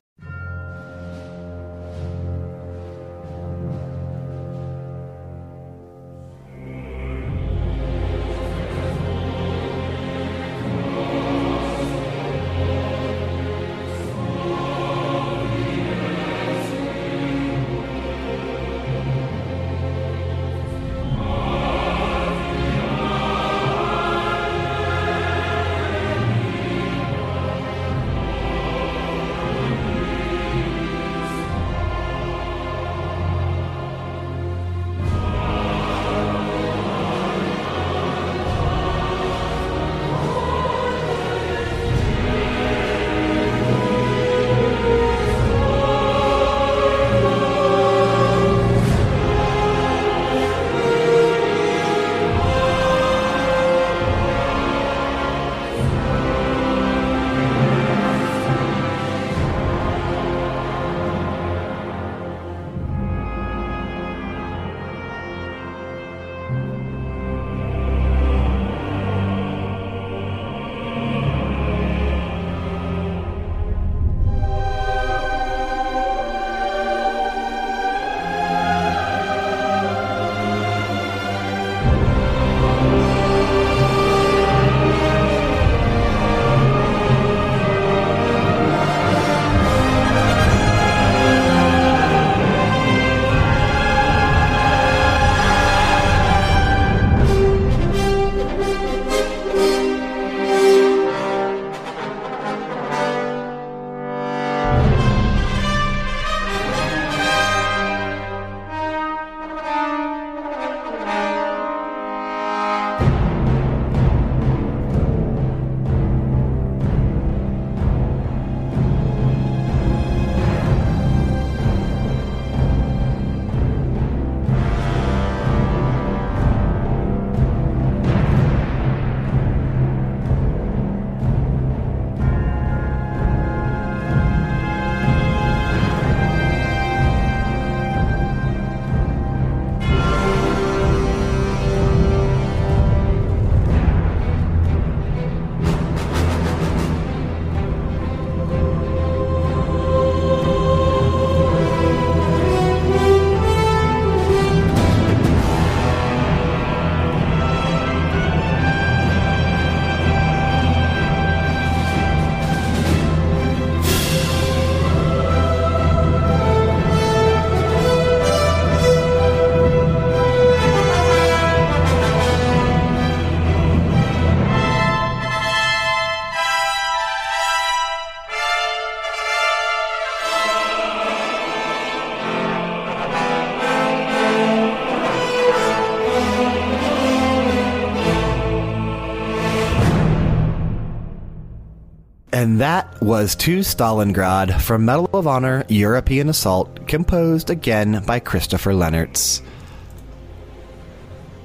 [193.09, 199.41] Was To Stalingrad from Medal of Honor European Assault, composed again by Christopher Lennertz.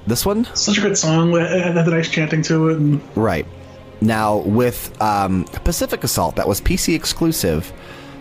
[0.06, 0.44] This one?
[0.56, 1.34] Such a good song.
[1.38, 2.78] It had the nice chanting to it.
[2.80, 3.48] And Right.
[4.02, 7.72] Now, with um, Pacific Assault, that was PC exclusive,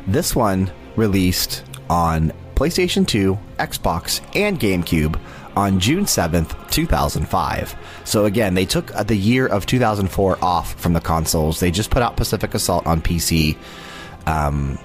[0.07, 5.19] this one released on PlayStation 2, Xbox, and GameCube
[5.57, 7.75] on June 7th, 2005.
[8.05, 11.61] So, again, they took uh, the year of 2004 off from the consoles.
[11.61, 13.57] They just put out Pacific Assault on PC.
[14.27, 14.79] Um,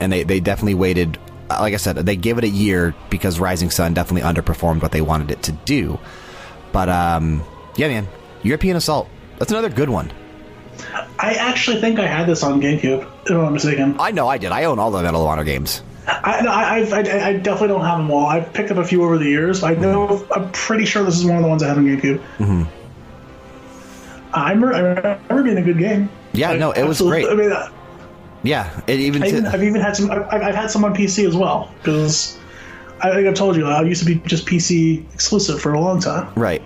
[0.00, 1.18] and they, they definitely waited.
[1.50, 4.92] uh, Like I said, they gave it a year because Rising Sun definitely underperformed what
[4.92, 5.98] they wanted it to do.
[6.72, 7.42] But um,
[7.76, 8.08] yeah, man,
[8.42, 9.08] European Assault.
[9.38, 10.12] That's another good one.
[11.18, 13.96] I actually think I had this on GameCube, if I'm not mistaken.
[14.00, 14.50] I know I did.
[14.50, 15.82] I own all the Medal of Honor games.
[16.06, 18.26] I, no, I, I, I, I definitely don't have them all.
[18.26, 19.62] I've picked up a few over the years.
[19.62, 20.26] I know.
[20.34, 22.18] I'm pretty sure this is one of the ones I have on GameCube.
[22.38, 22.62] Mm-hmm.
[24.34, 26.08] I, remember, I remember being a good game.
[26.32, 27.26] Yeah, Like, no, it was great.
[27.28, 27.70] I mean, uh,
[28.42, 30.10] Yeah, it even, I even, to- I've even had some.
[30.10, 32.38] I've, I've had some on PC as well because
[33.00, 36.00] I think I've told you I used to be just PC exclusive for a long
[36.00, 36.32] time.
[36.34, 36.62] right.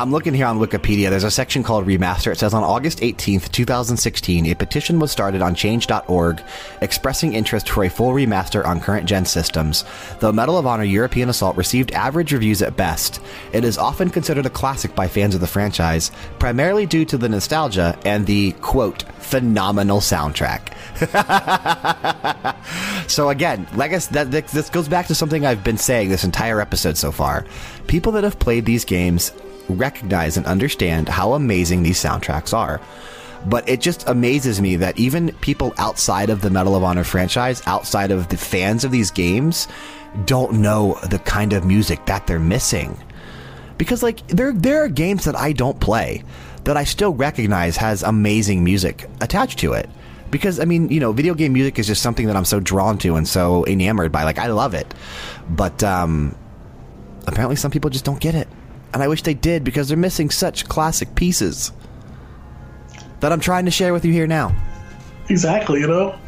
[0.00, 1.10] I'm looking here on Wikipedia.
[1.10, 2.32] There's a section called Remaster.
[2.32, 6.42] It says on August 18th, 2016, a petition was started on Change.org
[6.80, 9.84] expressing interest for a full remaster on current gen systems.
[10.20, 13.20] Though Medal of Honor European Assault received average reviews at best,
[13.52, 17.28] it is often considered a classic by fans of the franchise, primarily due to the
[17.28, 20.72] nostalgia and the quote phenomenal soundtrack.
[23.06, 26.96] So again, that, that- this goes back to something I've been saying this entire episode
[26.96, 27.44] so far.
[27.88, 29.32] People that have played these games
[29.72, 32.80] recognize and understand how amazing these soundtracks are.
[33.46, 37.62] But it just amazes me that even people outside of the Medal of Honor franchise,
[37.66, 39.66] outside of the fans of these games,
[40.26, 42.98] don't know the kind of music that they're missing
[43.80, 46.22] because like there there are games that I don't play
[46.64, 49.88] that I still recognize has amazing music attached to it.
[50.30, 52.98] Because I mean, you know, video game music is just something that I'm so drawn
[52.98, 54.24] to and so enamored by.
[54.24, 54.92] Like I love it.
[55.48, 56.36] But um
[57.26, 58.48] apparently some people just don't get it.
[58.92, 61.72] And I wish they did because they're missing such classic pieces
[63.20, 64.54] that I'm trying to share with you here now.
[65.28, 66.18] Exactly, you know.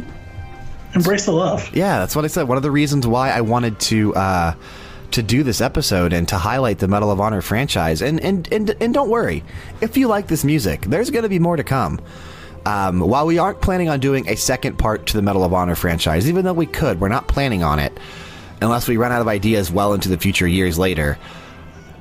[0.95, 1.75] Embrace the love.
[1.75, 2.49] Yeah, that's what I said.
[2.49, 4.55] One of the reasons why I wanted to uh,
[5.13, 8.03] to do this episode and to highlight the Medal of Honor franchise.
[8.03, 9.43] And and and, and don't worry,
[9.81, 12.01] if you like this music, there's going to be more to come.
[12.65, 15.75] Um, while we aren't planning on doing a second part to the Medal of Honor
[15.75, 17.99] franchise, even though we could, we're not planning on it
[18.61, 21.19] unless we run out of ideas well into the future years later.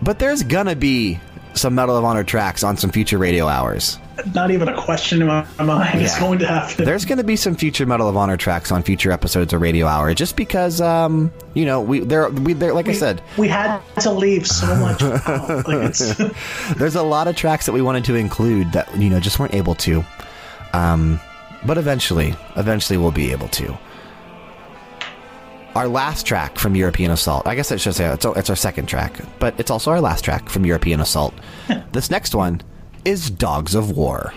[0.02, 1.20] But there's gonna be
[1.54, 3.98] some Medal of Honor tracks on some future radio hours.
[4.34, 6.02] Not even a question in my mind.
[6.02, 6.86] It's going to happen.
[6.86, 9.88] There's going to be some future Medal of Honor tracks on future episodes of Radio
[9.88, 13.82] Hour, just because, um, you know, we there, we there, like I said, we had
[14.02, 15.68] to leave so much out.
[15.68, 15.96] Like
[16.78, 19.54] there's a lot of tracks that we wanted to include that you know just weren't
[19.54, 20.04] able to.
[20.74, 21.20] Um,
[21.66, 23.78] but eventually, eventually we'll be able to.
[25.74, 27.48] Our last track from European Assault.
[27.48, 30.26] I guess I should say it's, it's our second track, but it's also our last
[30.26, 31.34] track from European Assault.
[31.94, 32.62] this next one
[33.06, 34.34] is Dogs of War.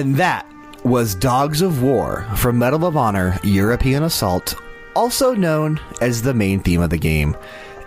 [0.00, 0.46] And that
[0.82, 4.54] was Dogs of War from Medal of Honor European Assault,
[4.96, 7.36] also known as the main theme of the game.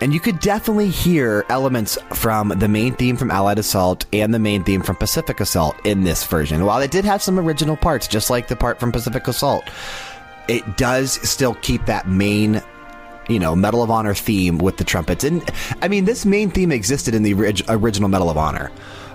[0.00, 4.38] And you could definitely hear elements from the main theme from Allied Assault and the
[4.38, 6.64] main theme from Pacific Assault in this version.
[6.64, 9.64] While it did have some original parts, just like the part from Pacific Assault,
[10.46, 12.62] it does still keep that main
[13.28, 15.24] you know, Medal of Honor theme with the trumpets.
[15.24, 15.42] And
[15.82, 18.70] I mean, this main theme existed in the orig- original Medal of Honor.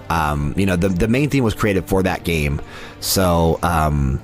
[0.10, 2.62] Um, you know, the the main theme was created for that game.
[3.00, 4.20] So, um,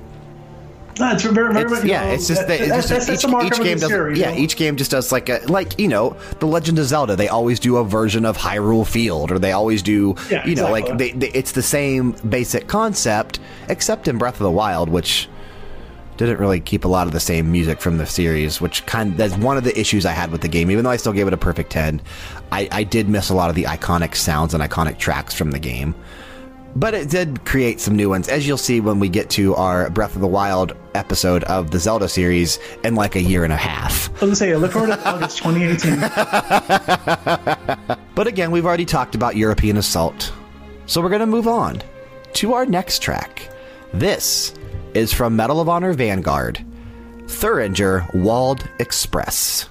[1.00, 3.24] No, it's very, very, it's- you yeah, know, it's just that that- it's just that's
[3.26, 4.42] each, each game does series, yeah you know?
[4.42, 7.60] each game just does like a like you know the Legend of Zelda they always
[7.60, 11.12] do a version of Hyrule Field or they always do Yeah, you know like they,
[11.12, 15.28] they, it's the same basic concept except in Breath of the Wild which
[16.18, 19.18] didn't really keep a lot of the same music from the series which kind of,
[19.18, 21.28] that's one of the issues I had with the game even though I still gave
[21.28, 22.02] it a perfect 10
[22.52, 25.60] I, I did miss a lot of the iconic sounds and iconic tracks from the
[25.60, 25.96] game
[26.78, 29.90] but it did create some new ones, as you'll see when we get to our
[29.90, 33.56] Breath of the Wild episode of the Zelda series in like a year and a
[33.56, 34.10] half.
[34.10, 37.98] I was gonna say, look forward to August 2018.
[38.16, 40.32] But again, we've already talked about European Assault.
[40.86, 41.82] So we're going to move on
[42.34, 43.50] to our next track.
[43.94, 44.54] This
[44.96, 46.66] is from Medal of Honor Vanguard
[47.28, 49.70] Thuringer Wald Express.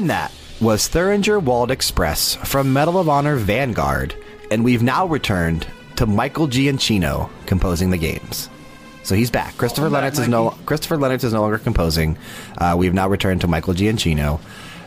[0.00, 0.32] And that
[0.62, 4.14] was Thuringer Wald Express from Medal of Honor Vanguard,
[4.50, 8.48] and we've now returned to Michael Giacchino composing the games.
[9.02, 9.58] So he's back.
[9.58, 12.16] Christopher Welcome back, Lennertz is no Christopher Lennertz is no longer composing.
[12.56, 14.40] Uh, we've now returned to Michael Giacchino.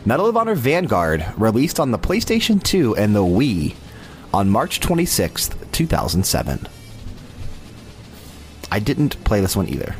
[0.04, 3.76] Medal of Honor Vanguard released on the PlayStation 2 and the Wii
[4.32, 6.66] on March 26th, 2007.
[8.72, 9.94] I didn't play this one either.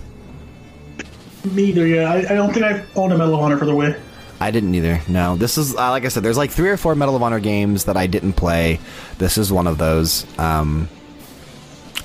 [1.45, 2.13] Me either, yeah.
[2.13, 3.97] I, I don't think I owned a Medal of Honor for the Wii.
[4.45, 5.01] I didn't either.
[5.09, 6.23] No, this is uh, like I said.
[6.23, 8.79] There's like three or four Medal of Honor games that I didn't play.
[9.17, 10.27] This is one of those.
[10.39, 10.91] Um,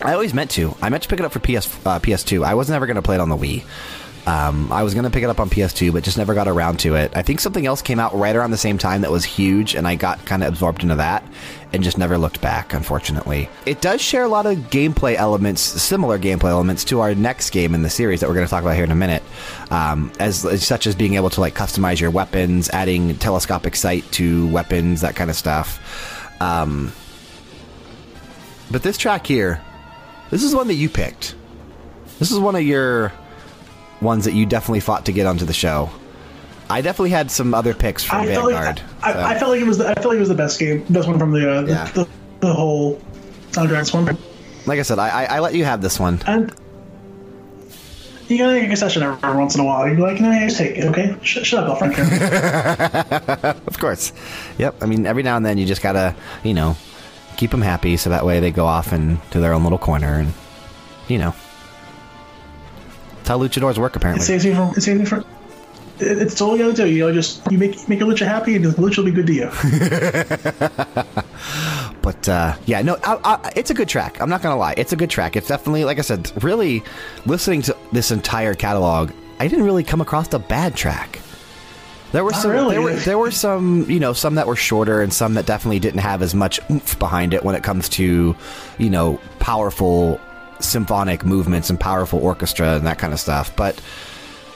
[0.01, 0.73] I always meant to.
[0.81, 2.45] I meant to pick it up for PS uh, PS2.
[2.45, 3.65] I wasn't ever going to play it on the Wii.
[4.29, 6.79] Um, I was going to pick it up on PS2, but just never got around
[6.81, 7.11] to it.
[7.15, 9.87] I think something else came out right around the same time that was huge, and
[9.87, 11.23] I got kind of absorbed into that
[11.73, 13.49] and just never looked back, unfortunately.
[13.65, 17.73] It does share a lot of gameplay elements, similar gameplay elements to our next game
[17.73, 19.23] in the series that we're going to talk about here in a minute,
[19.71, 24.47] um, as such as being able to like customize your weapons, adding telescopic sight to
[24.49, 26.39] weapons, that kind of stuff.
[26.39, 26.91] Um,
[28.69, 29.59] but this track here,
[30.29, 31.33] this is one that you picked.
[32.19, 33.11] This is one of your
[34.01, 35.89] ones that you definitely fought to get onto the show.
[36.69, 38.77] I definitely had some other picks from I felt, Vanguard.
[39.01, 39.77] like, I, so- I felt like it was.
[39.79, 40.83] The, I felt like it was the best game.
[40.89, 41.85] Best one from the uh, Yeah.
[41.91, 42.09] the, the,
[42.47, 43.01] the whole
[43.51, 44.05] soundtracks one.
[44.67, 46.21] like I said, I, I, I let you have this one.
[46.27, 46.53] And
[48.27, 49.87] you gotta make a concession every once in a while.
[49.87, 51.15] You're like, no, just take it, okay?
[51.23, 51.97] Sh- shut up, Frank.
[53.67, 54.13] Of course.
[54.59, 54.83] Yep.
[54.83, 56.77] I mean, every now and then you just gotta, you know,
[57.37, 60.33] keep them happy so that way they go off into their own little corner and,
[61.07, 61.33] you know.
[63.29, 64.25] How luchadors work, It apparently.
[64.25, 64.73] saves you from.
[64.75, 65.23] It saves you from.
[66.01, 66.87] It's all you gotta do.
[66.89, 69.27] You know, just you make make your lucha happy, and the lucha will be good
[69.27, 69.49] to you.
[72.01, 74.19] But uh, yeah, no, I, I, it's a good track.
[74.21, 75.35] I'm not gonna lie, it's a good track.
[75.35, 76.81] It's definitely, like I said, really
[77.25, 79.11] listening to this entire catalog.
[79.39, 81.19] I didn't really come across a bad track.
[82.11, 82.71] There were Not some, really.
[82.71, 85.79] there were there were some, you know, some that were shorter and some that definitely
[85.79, 88.35] didn't have as much oomph behind it when it comes to,
[88.79, 90.19] you know, powerful
[90.59, 93.55] symphonic movements and powerful orchestra and that kind of stuff.
[93.55, 93.79] But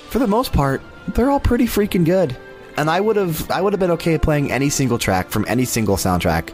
[0.09, 2.35] for the most part, they're all pretty freaking good.
[2.77, 5.65] And I would have I would have been okay playing any single track from any
[5.65, 6.51] single soundtrack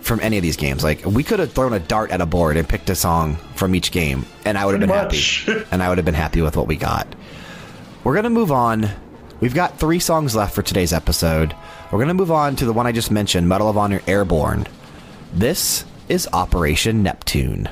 [0.00, 0.82] from any of these games.
[0.82, 3.74] Like we could have thrown a dart at a board and picked a song from
[3.74, 5.66] each game, and I would have been Pretty happy.
[5.70, 7.06] and I would have been happy with what we got.
[8.04, 8.88] We're gonna move on.
[9.40, 11.54] We've got three songs left for today's episode.
[11.92, 14.66] We're gonna move on to the one I just mentioned, Medal of Honor Airborne.
[15.34, 17.68] This is Operation Neptune.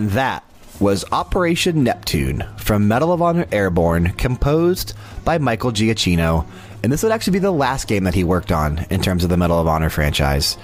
[0.00, 0.44] And that
[0.80, 4.94] was Operation Neptune from Medal of Honor Airborne, composed
[5.26, 6.46] by Michael Giacchino.
[6.82, 9.28] And this would actually be the last game that he worked on in terms of
[9.28, 10.56] the Medal of Honor franchise.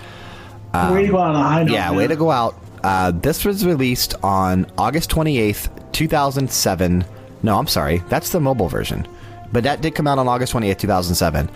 [0.91, 1.75] way to go out on a high note.
[1.75, 2.59] Yeah, way to go out.
[2.83, 7.05] Uh, this was released on August 28th, 2007.
[7.43, 7.99] No, I'm sorry.
[8.09, 9.07] That's the mobile version.
[9.53, 11.51] But that did come out on August 28th, 2007.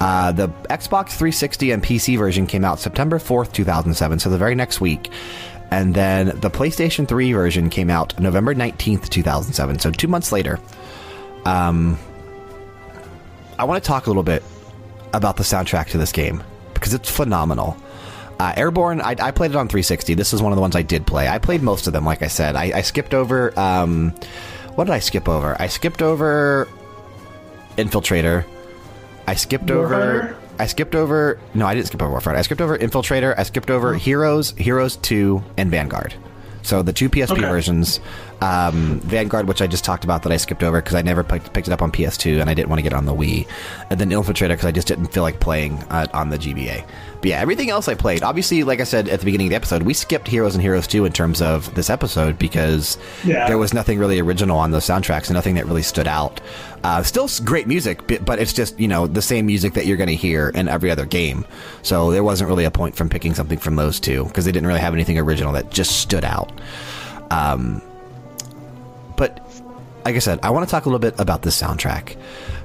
[0.00, 4.54] Uh, the Xbox 360 and PC version came out September 4th, 2007, so the very
[4.54, 5.10] next week.
[5.70, 9.78] And then the PlayStation 3 version came out November 19th, 2007.
[9.80, 10.60] So two months later.
[11.44, 11.98] Um,
[13.58, 14.42] I want to talk a little bit
[15.12, 16.42] about the soundtrack to this game
[16.74, 17.76] because it's phenomenal.
[18.38, 20.12] Uh, Airborne, I, I, played it on 360.
[20.14, 21.26] This is one of the ones I did play.
[21.26, 22.54] I played most of them, like I said.
[22.54, 23.58] I, I skipped over.
[23.58, 24.10] Um,
[24.74, 25.56] what did I skip over?
[25.58, 26.68] I skipped over
[27.78, 28.44] Infiltrator.
[29.26, 30.36] I skipped over.
[30.58, 31.38] I skipped over.
[31.54, 32.36] No, I didn't skip over Warfighter.
[32.36, 33.34] I skipped over Infiltrator.
[33.36, 33.98] I skipped over oh.
[33.98, 36.14] Heroes, Heroes 2, and Vanguard.
[36.62, 37.40] So the two PSP okay.
[37.42, 38.00] versions,
[38.46, 41.52] um, Vanguard, which I just talked about that I skipped over because I never picked,
[41.52, 43.48] picked, it up on PS2 and I didn't want to get it on the Wii,
[43.90, 46.86] and then Infiltrator because I just didn't feel like playing uh, on the GBA.
[47.16, 48.22] But yeah, everything else I played.
[48.22, 50.86] Obviously, like I said at the beginning of the episode, we skipped Heroes and Heroes
[50.86, 53.48] 2 in terms of this episode because yeah.
[53.48, 56.40] there was nothing really original on those soundtracks and nothing that really stood out.
[56.84, 60.08] Uh, still great music, but it's just, you know, the same music that you're going
[60.08, 61.44] to hear in every other game.
[61.82, 64.68] So there wasn't really a point from picking something from those two because they didn't
[64.68, 66.52] really have anything original that just stood out.
[67.32, 67.82] Um,
[69.16, 69.40] but
[70.04, 72.16] like I said, I want to talk a little bit about this soundtrack.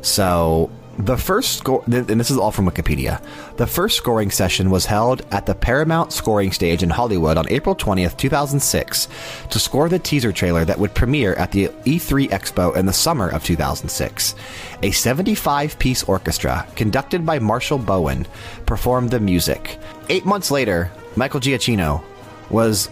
[0.02, 3.24] So the first score, and this is all from Wikipedia.
[3.58, 7.76] The first scoring session was held at the Paramount Scoring Stage in Hollywood on April
[7.76, 9.08] 20th, 2006,
[9.50, 13.30] to score the teaser trailer that would premiere at the E3 Expo in the summer
[13.30, 14.36] of 2006.
[14.84, 18.28] A 75 piece orchestra, conducted by Marshall Bowen,
[18.66, 19.80] performed the music.
[20.10, 22.04] Eight months later, Michael Giacchino
[22.50, 22.90] was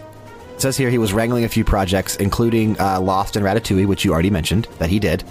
[0.60, 4.04] it says here he was wrangling a few projects, including uh, Lost and Ratatouille, which
[4.04, 5.24] you already mentioned that he did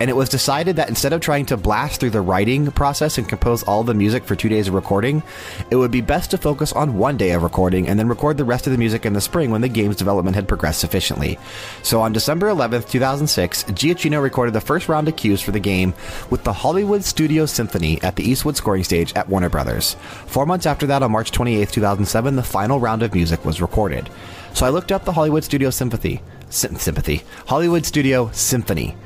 [0.00, 3.28] and it was decided that instead of trying to blast through the writing process and
[3.28, 5.22] compose all the music for two days of recording,
[5.70, 8.44] it would be best to focus on one day of recording and then record the
[8.44, 11.38] rest of the music in the spring when the game's development had progressed sufficiently.
[11.82, 15.92] So on December 11th, 2006, Giacchino recorded the first round of cues for the game
[16.30, 19.96] with the Hollywood Studio Symphony at the Eastwood scoring stage at Warner Brothers.
[20.26, 24.08] Four months after that, on March 28th, 2007, the final round of music was recorded.
[24.54, 26.22] So I looked up the Hollywood Studio Sympathy.
[26.50, 27.22] Sympathy.
[27.46, 28.96] Hollywood Studio Symphony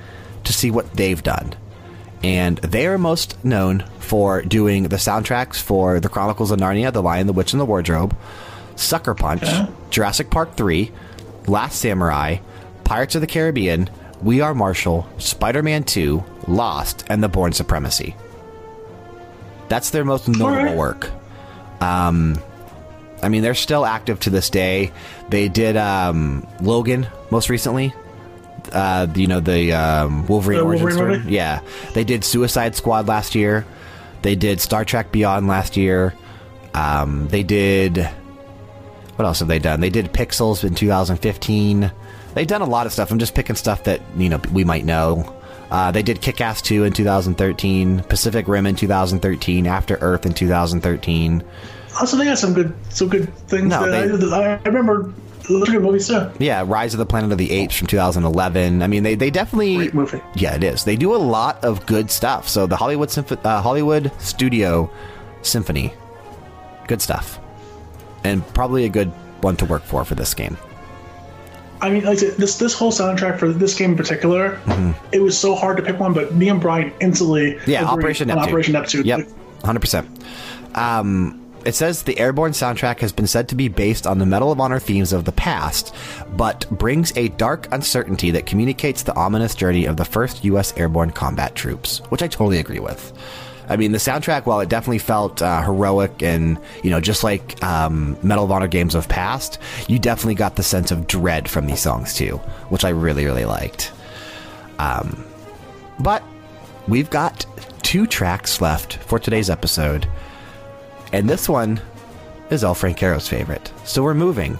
[0.44, 1.54] to see what they've done.
[2.22, 7.02] And they are most known for doing the soundtracks for The Chronicles of Narnia, The
[7.02, 8.16] Lion, the Witch, and the Wardrobe,
[8.76, 9.68] Sucker Punch, yeah.
[9.90, 10.90] Jurassic Park 3,
[11.46, 12.38] Last Samurai,
[12.84, 13.90] Pirates of the Caribbean,
[14.22, 18.16] We Are Marshall, Spider Man 2, Lost, and The Bourne Supremacy.
[19.68, 20.76] That's their most notable right.
[20.76, 21.10] work.
[21.80, 22.38] Um,
[23.24, 24.92] I mean, they're still active to this day.
[25.30, 27.94] They did um, Logan most recently,
[28.72, 31.18] uh, you know the um, Wolverine uh, origin story.
[31.18, 31.32] Movie?
[31.32, 31.60] Yeah,
[31.94, 33.66] they did Suicide Squad last year.
[34.22, 36.14] They did Star Trek Beyond last year.
[36.74, 37.98] Um, they did.
[39.16, 39.80] What else have they done?
[39.80, 41.92] They did Pixels in 2015.
[42.34, 43.12] They've done a lot of stuff.
[43.12, 45.32] I'm just picking stuff that you know we might know.
[45.70, 50.32] Uh, they did Kick Ass 2 in 2013, Pacific Rim in 2013, After Earth in
[50.32, 51.42] 2013.
[52.00, 53.68] Also, they got some good, some good things.
[53.68, 55.12] No, they, I, I remember
[55.48, 56.10] those are good movies.
[56.38, 58.82] Yeah, Rise of the Planet of the Apes from 2011.
[58.82, 60.20] I mean, they, they definitely Great movie.
[60.34, 60.84] Yeah, it is.
[60.84, 62.48] They do a lot of good stuff.
[62.48, 64.90] So the Hollywood Symph- uh, Hollywood Studio
[65.42, 65.92] Symphony,
[66.88, 67.38] good stuff,
[68.24, 69.08] and probably a good
[69.42, 70.56] one to work for for this game.
[71.82, 74.92] I mean, like this this whole soundtrack for this game in particular, mm-hmm.
[75.12, 78.48] it was so hard to pick one, but me and Brian instantly yeah Operation Neptune.
[78.48, 79.04] Operation Neptune.
[79.04, 79.28] Yep,
[79.62, 80.24] hundred percent.
[81.64, 84.60] It says the Airborne soundtrack has been said to be based on the Medal of
[84.60, 85.94] Honor themes of the past,
[86.36, 90.76] but brings a dark uncertainty that communicates the ominous journey of the first U.S.
[90.76, 93.12] airborne combat troops, which I totally agree with.
[93.66, 97.62] I mean, the soundtrack, while it definitely felt uh, heroic and, you know, just like
[97.64, 99.58] um, Medal of Honor games of past,
[99.88, 102.36] you definitely got the sense of dread from these songs too,
[102.68, 103.90] which I really, really liked.
[104.78, 105.24] Um,
[105.98, 106.22] but
[106.88, 107.46] we've got
[107.82, 110.06] two tracks left for today's episode.
[111.14, 111.80] And this one
[112.50, 113.72] is El Frankero's favorite.
[113.84, 114.58] So we're moving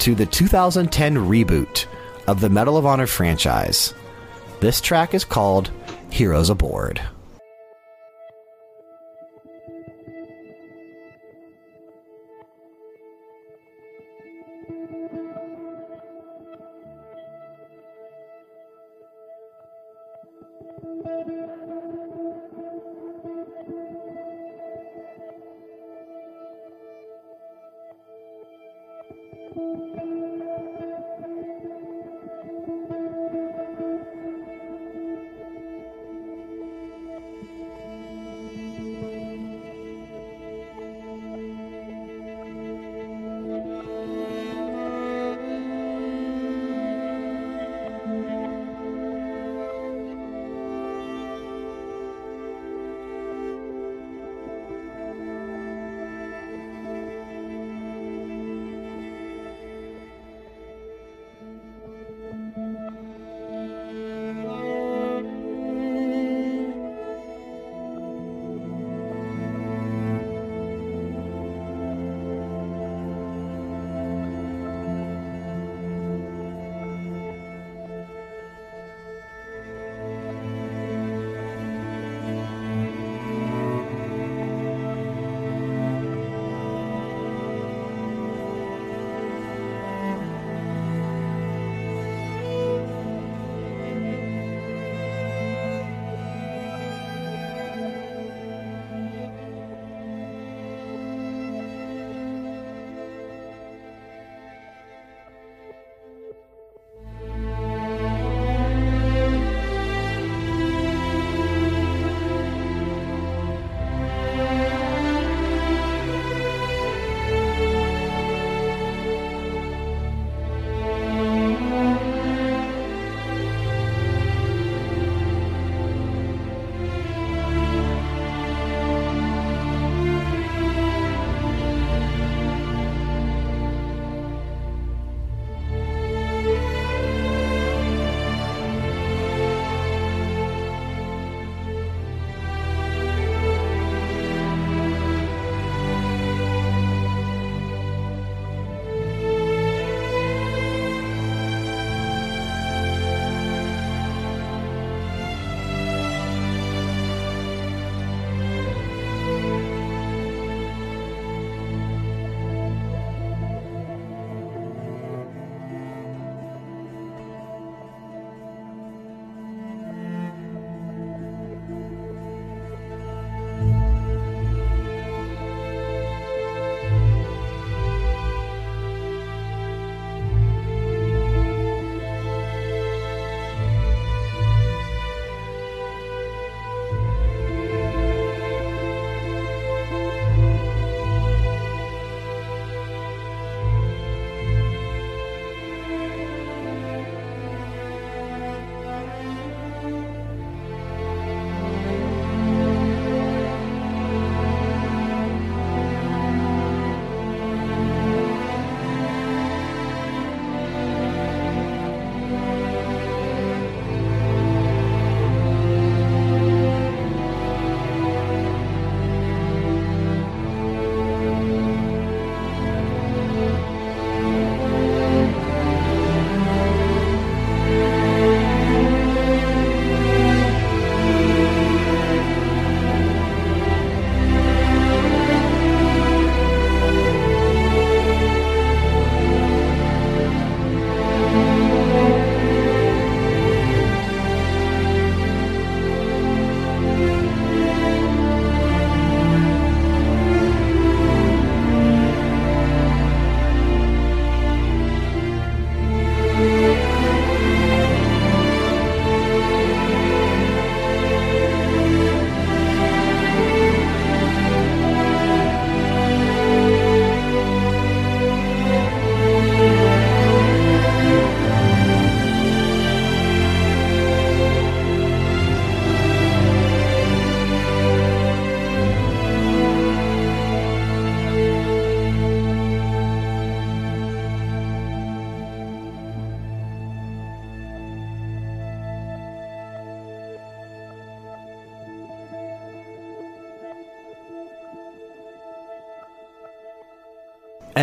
[0.00, 1.86] to the 2010 reboot
[2.26, 3.94] of the Medal of Honor franchise.
[4.60, 5.70] This track is called
[6.10, 7.00] Heroes Aboard.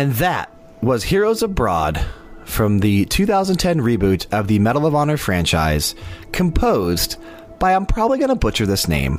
[0.06, 0.52] And that
[0.82, 2.00] was Heroes Abroad
[2.44, 5.96] from the 2010 reboot of the Medal of Honor franchise,
[6.30, 7.16] composed
[7.58, 9.18] by, I'm probably going to butcher this name,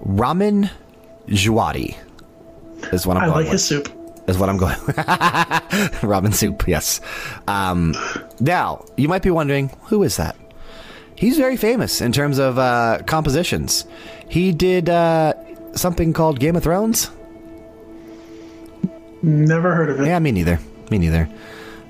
[0.00, 0.68] Ramin
[1.28, 1.96] Djawadi.
[2.92, 3.52] Is what I'm I going like with.
[3.52, 3.88] his soup.
[4.26, 4.74] Is what I'm going.
[6.02, 7.00] Ramen soup, yes.
[7.46, 7.94] Um,
[8.40, 10.34] now you might be wondering who is that?
[11.14, 13.86] He's very famous in terms of uh, compositions.
[14.28, 15.34] He did uh,
[15.74, 17.12] something called Game of Thrones.
[19.26, 20.06] Never heard of it.
[20.06, 20.58] Yeah, me neither.
[20.90, 21.28] Me neither.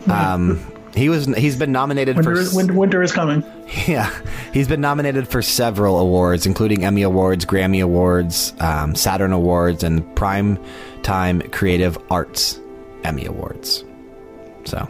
[0.08, 0.60] Um,
[0.94, 1.26] he was.
[1.26, 2.56] He's been nominated Winter, for.
[2.56, 3.42] winter, winter is coming.
[3.88, 4.08] Yeah,
[4.52, 10.14] he's been nominated for several awards, including Emmy Awards, Grammy Awards, um, Saturn Awards, and
[10.14, 10.56] Prime
[11.02, 12.60] Time Creative Arts
[13.02, 13.84] Emmy Awards.
[14.64, 14.88] So,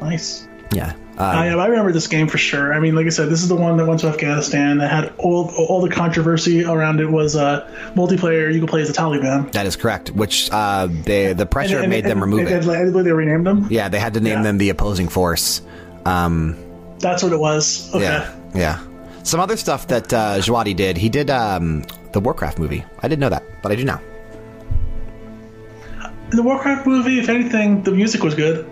[0.00, 0.48] Nice.
[0.72, 0.94] yeah.
[1.18, 2.72] Uh, I, I remember this game for sure.
[2.72, 4.78] I mean, like I said, this is the one that went to Afghanistan.
[4.78, 8.54] That had all all the controversy around it was uh, multiplayer.
[8.54, 9.50] You could play as the Taliban.
[9.50, 10.10] that is correct.
[10.10, 12.64] Which uh, they the pressure made them remove and, it.
[12.68, 13.66] and, and they renamed them.
[13.68, 14.42] Yeah, they had to name Yeah.
[14.42, 15.60] them the opposing force.
[16.06, 16.56] Um,
[17.00, 17.92] That's what it was.
[17.92, 18.04] Okay.
[18.04, 18.78] Yeah, yeah.
[19.24, 20.96] Some other stuff that uh, Djawadi did.
[20.96, 22.84] He did um, the Warcraft movie.
[23.00, 24.00] I didn't know that, but I do now.
[26.30, 28.70] The Warcraft movie, if anything, the music was good.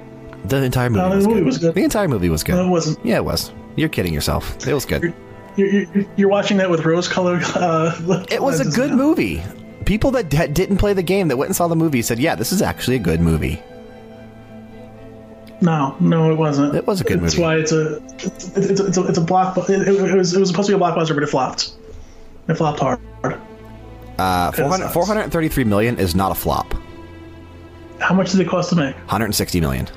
[0.49, 1.47] The entire movie, No, the was, movie good.
[1.47, 1.75] was good.
[1.75, 2.55] The entire movie was good.
[2.55, 3.05] No, it wasn't.
[3.05, 3.53] Yeah, it was.
[3.77, 4.67] You're kidding yourself.
[4.67, 5.13] It was good.
[5.57, 7.43] You're, you're, you're watching that with rose-colored.
[7.55, 8.97] Uh, It was a good now.
[8.97, 9.43] movie.
[9.87, 12.35] People that d- didn't play the game that went and saw the movie said, "Yeah,
[12.35, 13.63] this is actually a good movie."
[15.63, 16.75] No, no, it wasn't.
[16.75, 17.57] It was a good That's movie.
[17.61, 19.57] That's why it's a it's, it's, it's a it's a block.
[19.57, 21.73] It, it, it was it was supposed to be a blockbuster, but it flopped.
[22.49, 23.01] It flopped hard.
[24.19, 26.75] Uh, 400, 433 million is not a flop.
[28.01, 28.95] How much did it cost to make?
[28.97, 29.89] 160 million.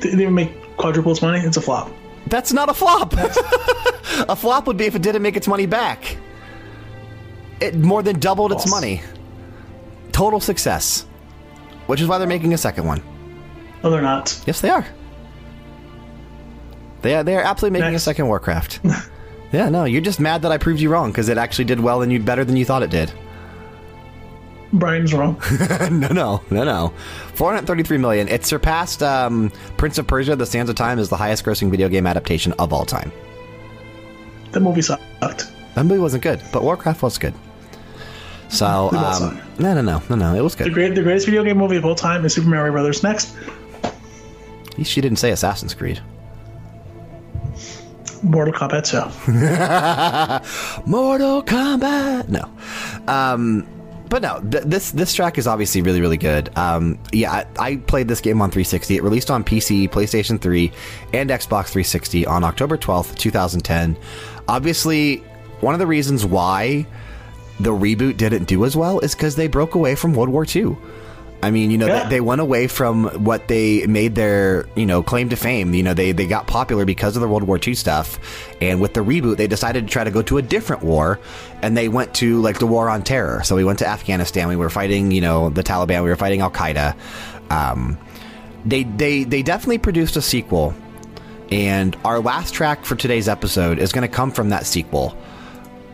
[0.00, 1.40] They didn't even make quadruple its money.
[1.40, 1.90] It's a flop.
[2.26, 3.12] That's not a flop.
[4.28, 6.16] a flop would be if it didn't make its money back.
[7.60, 9.02] It more than doubled its money.
[10.12, 11.06] Total success.
[11.86, 13.02] Which is why they're making a second one.
[13.82, 14.42] No, they're not.
[14.46, 14.86] Yes, they are.
[17.02, 18.02] They are, they are absolutely making Next.
[18.02, 18.80] a second Warcraft.
[19.52, 22.02] yeah, no, you're just mad that I proved you wrong because it actually did well
[22.02, 23.12] and you better than you thought it did.
[24.72, 25.40] Brian's wrong.
[25.90, 26.92] no, no, no, no.
[27.34, 28.28] 433 million.
[28.28, 32.06] It surpassed um, Prince of Persia: The Sands of Time as the highest-grossing video game
[32.06, 33.10] adaptation of all time.
[34.52, 35.02] that movie sucked.
[35.74, 37.34] That movie wasn't good, but Warcraft was good.
[38.48, 40.34] So, um, no, no, no, no, no.
[40.34, 40.74] It was The good.
[40.74, 43.02] great the greatest video game movie of all time is Super Mario Brothers.
[43.02, 43.34] Next,
[44.82, 46.00] She didn't say Assassin's Creed.
[48.22, 48.84] Mortal Kombat
[50.84, 50.86] 2.
[50.90, 52.28] Mortal Kombat.
[52.28, 52.50] No,
[53.12, 53.66] um,
[54.10, 54.40] but no.
[54.40, 56.54] Th- this this track is obviously really really good.
[56.58, 58.96] Um, yeah, I, I played this game on 360.
[58.96, 60.70] It released on PC, PlayStation 3,
[61.14, 63.96] and Xbox 360 on October 12th, 2010.
[64.48, 65.18] Obviously,
[65.60, 66.86] one of the reasons why
[67.60, 70.76] the reboot didn't do as well is because they broke away from World War II.
[71.42, 72.04] I mean, you know, Yeah.
[72.04, 75.72] they, they went away from what they made their, you know, claim to fame.
[75.72, 78.18] You know, they, they got popular because of the World War II stuff.
[78.60, 81.18] And with the reboot, they decided to try to go to a different war.
[81.62, 83.42] And they went to, like, the war on terror.
[83.42, 84.48] So we went to Afghanistan.
[84.48, 86.02] We were fighting, you know, the Taliban.
[86.04, 86.94] We were fighting Al Qaeda.
[87.50, 87.96] Um,
[88.66, 90.74] they, they, they definitely produced a sequel.
[91.50, 95.16] And our last track for today's episode is going to come from that sequel.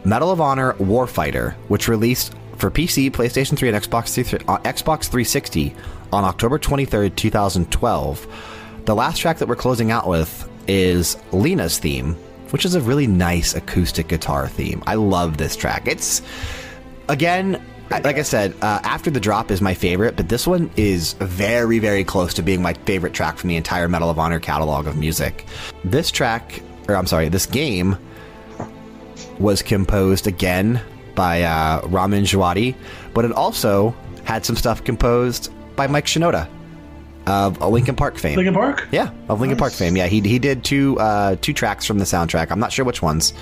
[0.05, 5.05] Medal of Honor Warfighter, which released for PC, PlayStation 3, and Xbox 3, uh, Xbox
[5.05, 5.75] 360
[6.13, 8.83] on October 23rd, 2012.
[8.85, 12.15] The last track that we're closing out with is Lena's theme,
[12.51, 14.83] which is a really nice acoustic guitar theme.
[14.87, 15.87] I love this track.
[15.87, 16.23] It's,
[17.09, 21.13] again, like I said, uh, After the Drop is my favorite, but this one is
[21.15, 24.87] very, very close to being my favorite track from the entire Medal of Honor catalog
[24.87, 25.47] of music.
[25.85, 27.97] This track, or I'm sorry, this game
[29.39, 30.81] was composed again
[31.17, 32.77] by uh, Ramin Djawadi,
[33.13, 33.93] but it also
[34.25, 36.49] had some stuff composed by Mike Shinoda
[37.27, 38.37] of a Linkin Park fame.
[38.37, 38.87] Linkin Park?
[38.93, 39.97] Yeah, of Linkin Park fame.
[39.97, 42.53] Yeah, he, he did two uh, two tracks from the soundtrack.
[42.53, 43.33] I'm not sure which ones.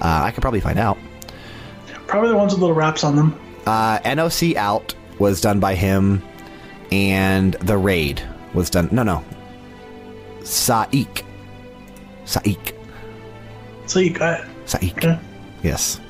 [0.00, 0.98] Uh, I could probably find out.
[2.06, 3.40] Probably the ones with little raps on them.
[3.66, 6.22] Uh, NOC Out was done by him,
[6.90, 8.88] and The Raid was done.
[8.90, 9.24] No, no.
[10.40, 11.22] Saik.
[12.24, 12.74] Saik.
[13.94, 14.98] You got Saik.
[14.98, 15.18] okay.
[15.62, 16.00] Yes.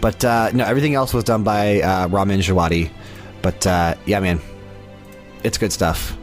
[0.00, 2.90] But uh, no, everything else was done by uh, Ramin Djawadi.
[3.42, 4.40] But uh, yeah, man,
[5.44, 6.16] it's good stuff.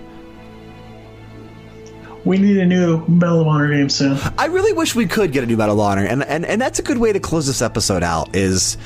[2.25, 4.17] We need a new Medal of Honor game soon.
[4.37, 6.79] I really wish we could get a new Medal of Honor, and and, and that's
[6.79, 8.35] a good way to close this episode out.
[8.35, 8.77] Is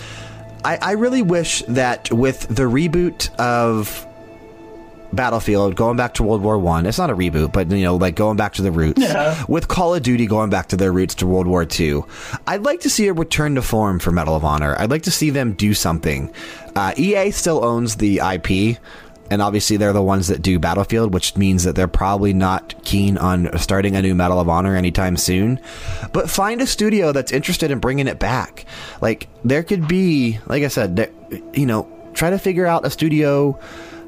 [0.63, 4.05] I, I really wish that with the reboot of
[5.13, 8.15] Battlefield going back to World War One, it's not a reboot, but you know, like
[8.15, 9.01] going back to the roots.
[9.01, 9.43] Yeah.
[9.47, 12.05] With Call of Duty going back to their roots to World War Two,
[12.47, 14.75] I'd like to see a return to form for Medal of Honor.
[14.77, 16.33] I'd like to see them do something.
[16.75, 18.77] Uh, EA still owns the IP.
[19.29, 23.17] and obviously they're the ones that do Battlefield, which means that they're probably not keen
[23.17, 25.57] on starting a new Medal of Honor anytime soon.
[26.11, 28.65] But find a studio that's interested in bringing it back.
[29.01, 31.11] Like there could be, like I said, there,
[31.53, 33.57] you know, try to figure out a studio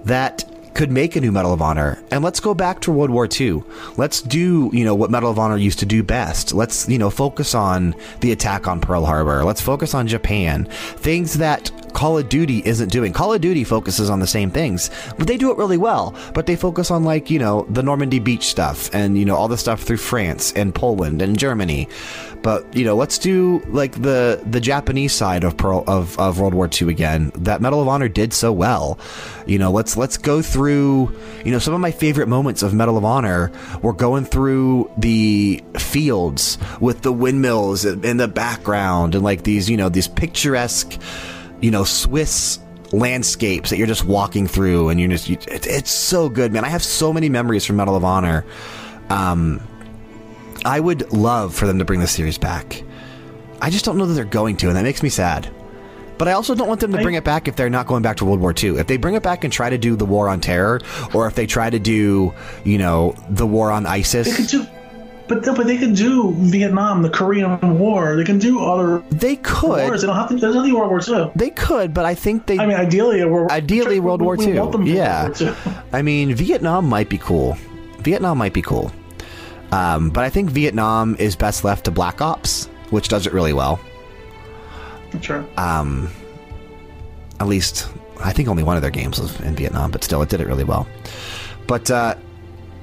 [0.04, 0.44] that
[0.74, 2.02] could make a new Medal of Honor.
[2.12, 3.64] And let's go back to World War II.
[3.98, 6.54] Let's do, you know, what Medal of Honor used to do best.
[6.54, 9.44] Let's, you know, focus on the attack on Pearl Harbor.
[9.44, 10.66] Let's focus on Japan.
[10.98, 13.14] Things that Call of Duty isn't doing.
[13.14, 16.16] Call of Duty focuses on the same things, but they do it really well.
[16.34, 19.48] But they focus on like, you know, the Normandy beach stuff and, you know, all
[19.48, 21.88] the stuff through France and Poland and Germany.
[22.44, 26.54] But, you know, let's do like the the Japanese side of Pearl of, of World
[26.54, 27.32] War II again.
[27.36, 29.00] That Medal of Honor did so well.
[29.48, 31.16] You know, let's let's go through,
[31.46, 33.52] you know, some of my favorite moments of Medal of Honor
[33.82, 39.78] were going through the fields with the windmills in the background and like these, you
[39.78, 41.00] know, these picturesque
[41.64, 42.60] you know, Swiss
[42.92, 46.66] landscapes that you're just walking through and you're just, you, it, it's so good, man.
[46.66, 48.46] I have so many memories from Medal of Honor.
[49.10, 49.62] Um,
[50.66, 52.84] I would love for them to bring the series back.
[53.62, 55.50] I just don't know that they're going to, and that makes me sad.
[56.18, 58.18] But I also don't want them to bring it back if they're not going back
[58.18, 58.78] to World War II.
[58.78, 60.80] If they bring it back and try to do the war on terror,
[61.14, 62.34] or if they try to do,
[62.64, 64.28] you know, the war on ISIS.
[64.28, 64.68] They could do
[65.28, 68.16] but but they could do Vietnam, the Korean War.
[68.18, 69.04] They can do other.
[69.10, 69.70] They could.
[69.88, 70.02] Wars.
[70.02, 70.36] They don't have to.
[70.36, 71.32] There's nothing World War II.
[71.36, 72.60] They could, but I think they.
[72.60, 74.54] I mean, ideally, World, ideally World War II.
[74.54, 74.62] yeah.
[74.62, 75.56] World War II.
[75.94, 77.58] I mean, Vietnam might be cool.
[78.00, 78.92] Vietnam might be cool.
[79.74, 83.54] Um, but I think Vietnam is best left to Black Ops, which does it really
[83.54, 83.80] well.
[85.20, 85.44] Sure.
[85.58, 86.10] Um,
[87.40, 87.90] at least
[88.24, 90.48] I think only one of their games was in Vietnam, but still, it did it
[90.48, 90.88] really well.
[91.66, 92.16] But uh,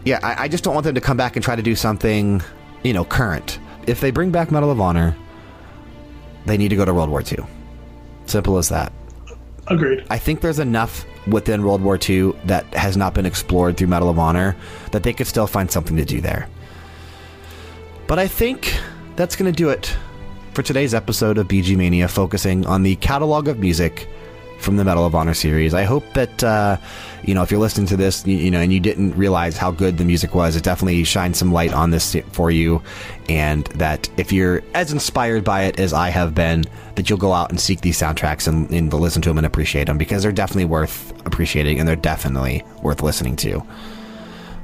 [0.04, 2.42] yeah, I, I, just don't want them to come back and try to do something,
[2.82, 3.60] you know, current.
[3.86, 5.16] If they bring back Medal of Honor,
[6.46, 7.44] they need to go to World War II.
[8.26, 8.92] Simple as that.
[9.68, 10.04] Agreed.
[10.10, 14.08] I think there's enough within World War II that has not been explored through Medal
[14.08, 14.56] of Honor
[14.90, 16.48] that they could still find something to do there.
[18.11, 18.77] But I think
[19.15, 19.97] that's going to do it
[20.53, 24.09] for today's episode of BG Mania, focusing on the catalog of music
[24.59, 25.74] from the Medal of Honor series.
[25.74, 26.77] I hope that uh,
[27.23, 29.70] you know if you're listening to this, you, you, know, and you didn't realize how
[29.70, 32.82] good the music was, it definitely shines some light on this for you,
[33.28, 36.65] and that if you're as inspired by it as I have been,
[36.97, 39.85] that you'll go out and seek these soundtracks and, and listen to them and appreciate
[39.85, 43.65] them because they're definitely worth appreciating and they're definitely worth listening to.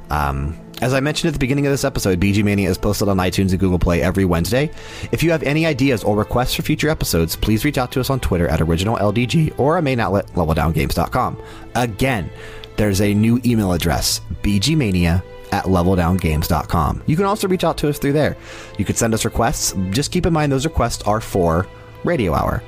[0.09, 3.17] Um, as I mentioned at the beginning of this episode, BG Mania is posted on
[3.17, 4.71] iTunes and Google Play every Wednesday.
[5.11, 8.09] If you have any ideas or requests for future episodes, please reach out to us
[8.09, 11.41] on Twitter at OriginalLDG or our main outlet, LevelDownGames.com.
[11.75, 12.29] Again,
[12.75, 17.03] there's a new email address, bgmania at leveldowngames.com.
[17.05, 18.37] You can also reach out to us through there.
[18.77, 19.73] You can send us requests.
[19.89, 21.67] Just keep in mind those requests are for
[22.03, 22.61] Radio Hour.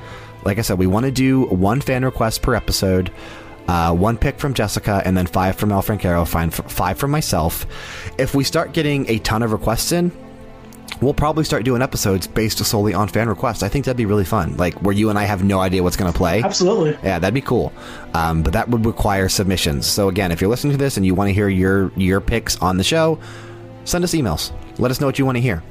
[0.46, 3.12] Like I said, we want to do one fan request per episode.
[3.70, 7.68] Uh, one pick from Jessica, and then five from El Francaro, five from myself.
[8.18, 10.12] If we start getting a ton of requests in,
[11.02, 13.62] we'll probably start doing episodes based solely on fan requests.
[13.62, 14.58] I think that'd be really fun.
[14.58, 16.42] Like where you and I have no idea what's going to play.
[16.42, 16.98] Absolutely.
[17.04, 17.72] Yeah, that'd be cool.
[18.16, 19.86] Um, but that would require submissions.
[19.86, 22.58] So again, if you're listening to this and you want to hear your your picks
[22.64, 23.20] on the show,
[23.86, 24.52] send us emails.
[24.80, 25.62] Let us know what you want to hear.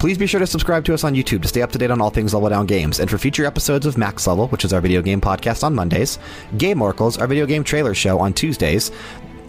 [0.00, 2.00] Please be sure to subscribe to us on YouTube to stay up to date on
[2.00, 3.00] all things Level Down Games.
[3.00, 6.18] And for future episodes of Max Level, which is our video game podcast on Mondays,
[6.56, 8.90] Game Oracles, our video game trailer show on Tuesdays,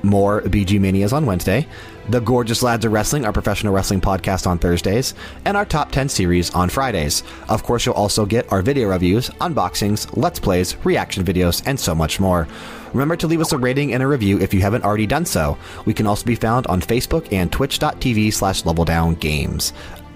[0.03, 1.65] more BG Manias on Wednesday,
[2.09, 5.13] the Gorgeous Lads of Wrestling, our professional wrestling podcast on Thursdays,
[5.45, 7.23] and our top 10 series on Fridays.
[7.47, 11.95] Of course, you'll also get our video reviews, unboxings, let's plays, reaction videos, and so
[11.95, 12.45] much more.
[12.91, 15.57] Remember to leave us a rating and a review if you haven't already done so.
[15.85, 19.71] We can also be found on Facebook and twitch.tv slash leveldowngames.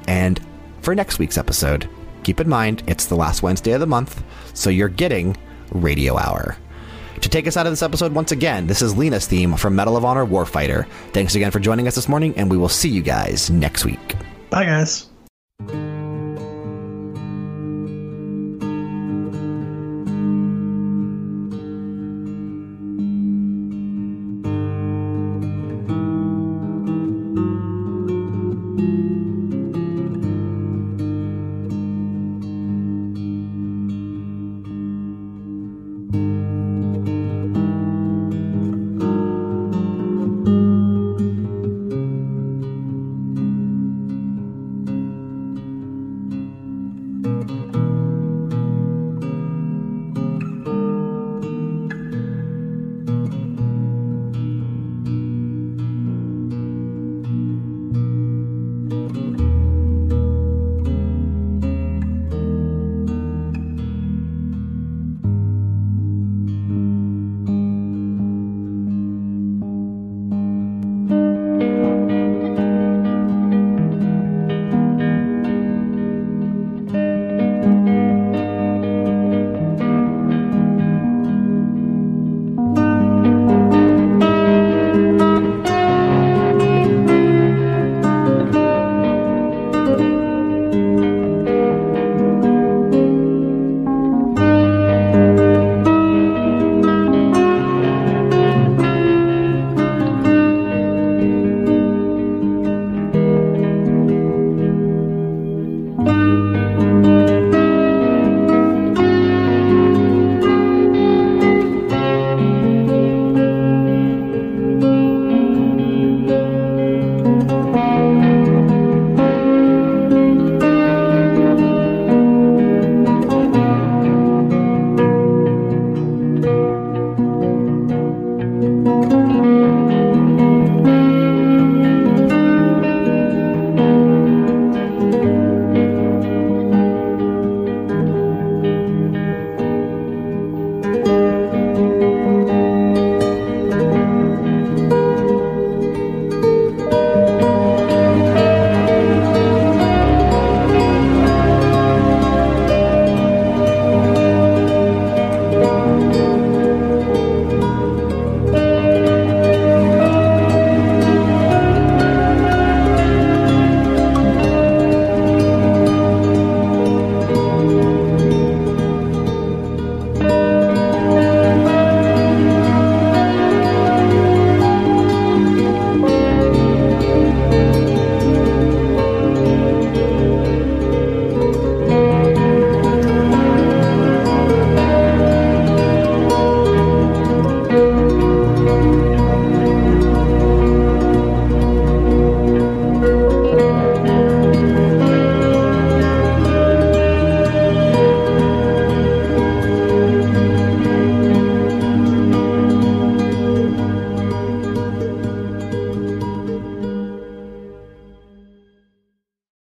[0.07, 0.40] And
[0.82, 1.90] for next week's episode,
[2.23, 4.23] keep in mind it's the last Wednesday of the month,
[4.53, 5.36] so you're getting
[5.72, 6.57] Radio Hour.
[7.22, 9.98] To take us out of this episode once again, this is Lena's theme from Medal
[9.98, 10.88] of Honor Warfighter.
[11.11, 14.15] Thanks again for joining us this morning, and we will see you guys next week.
[14.49, 16.05] Bye, guys.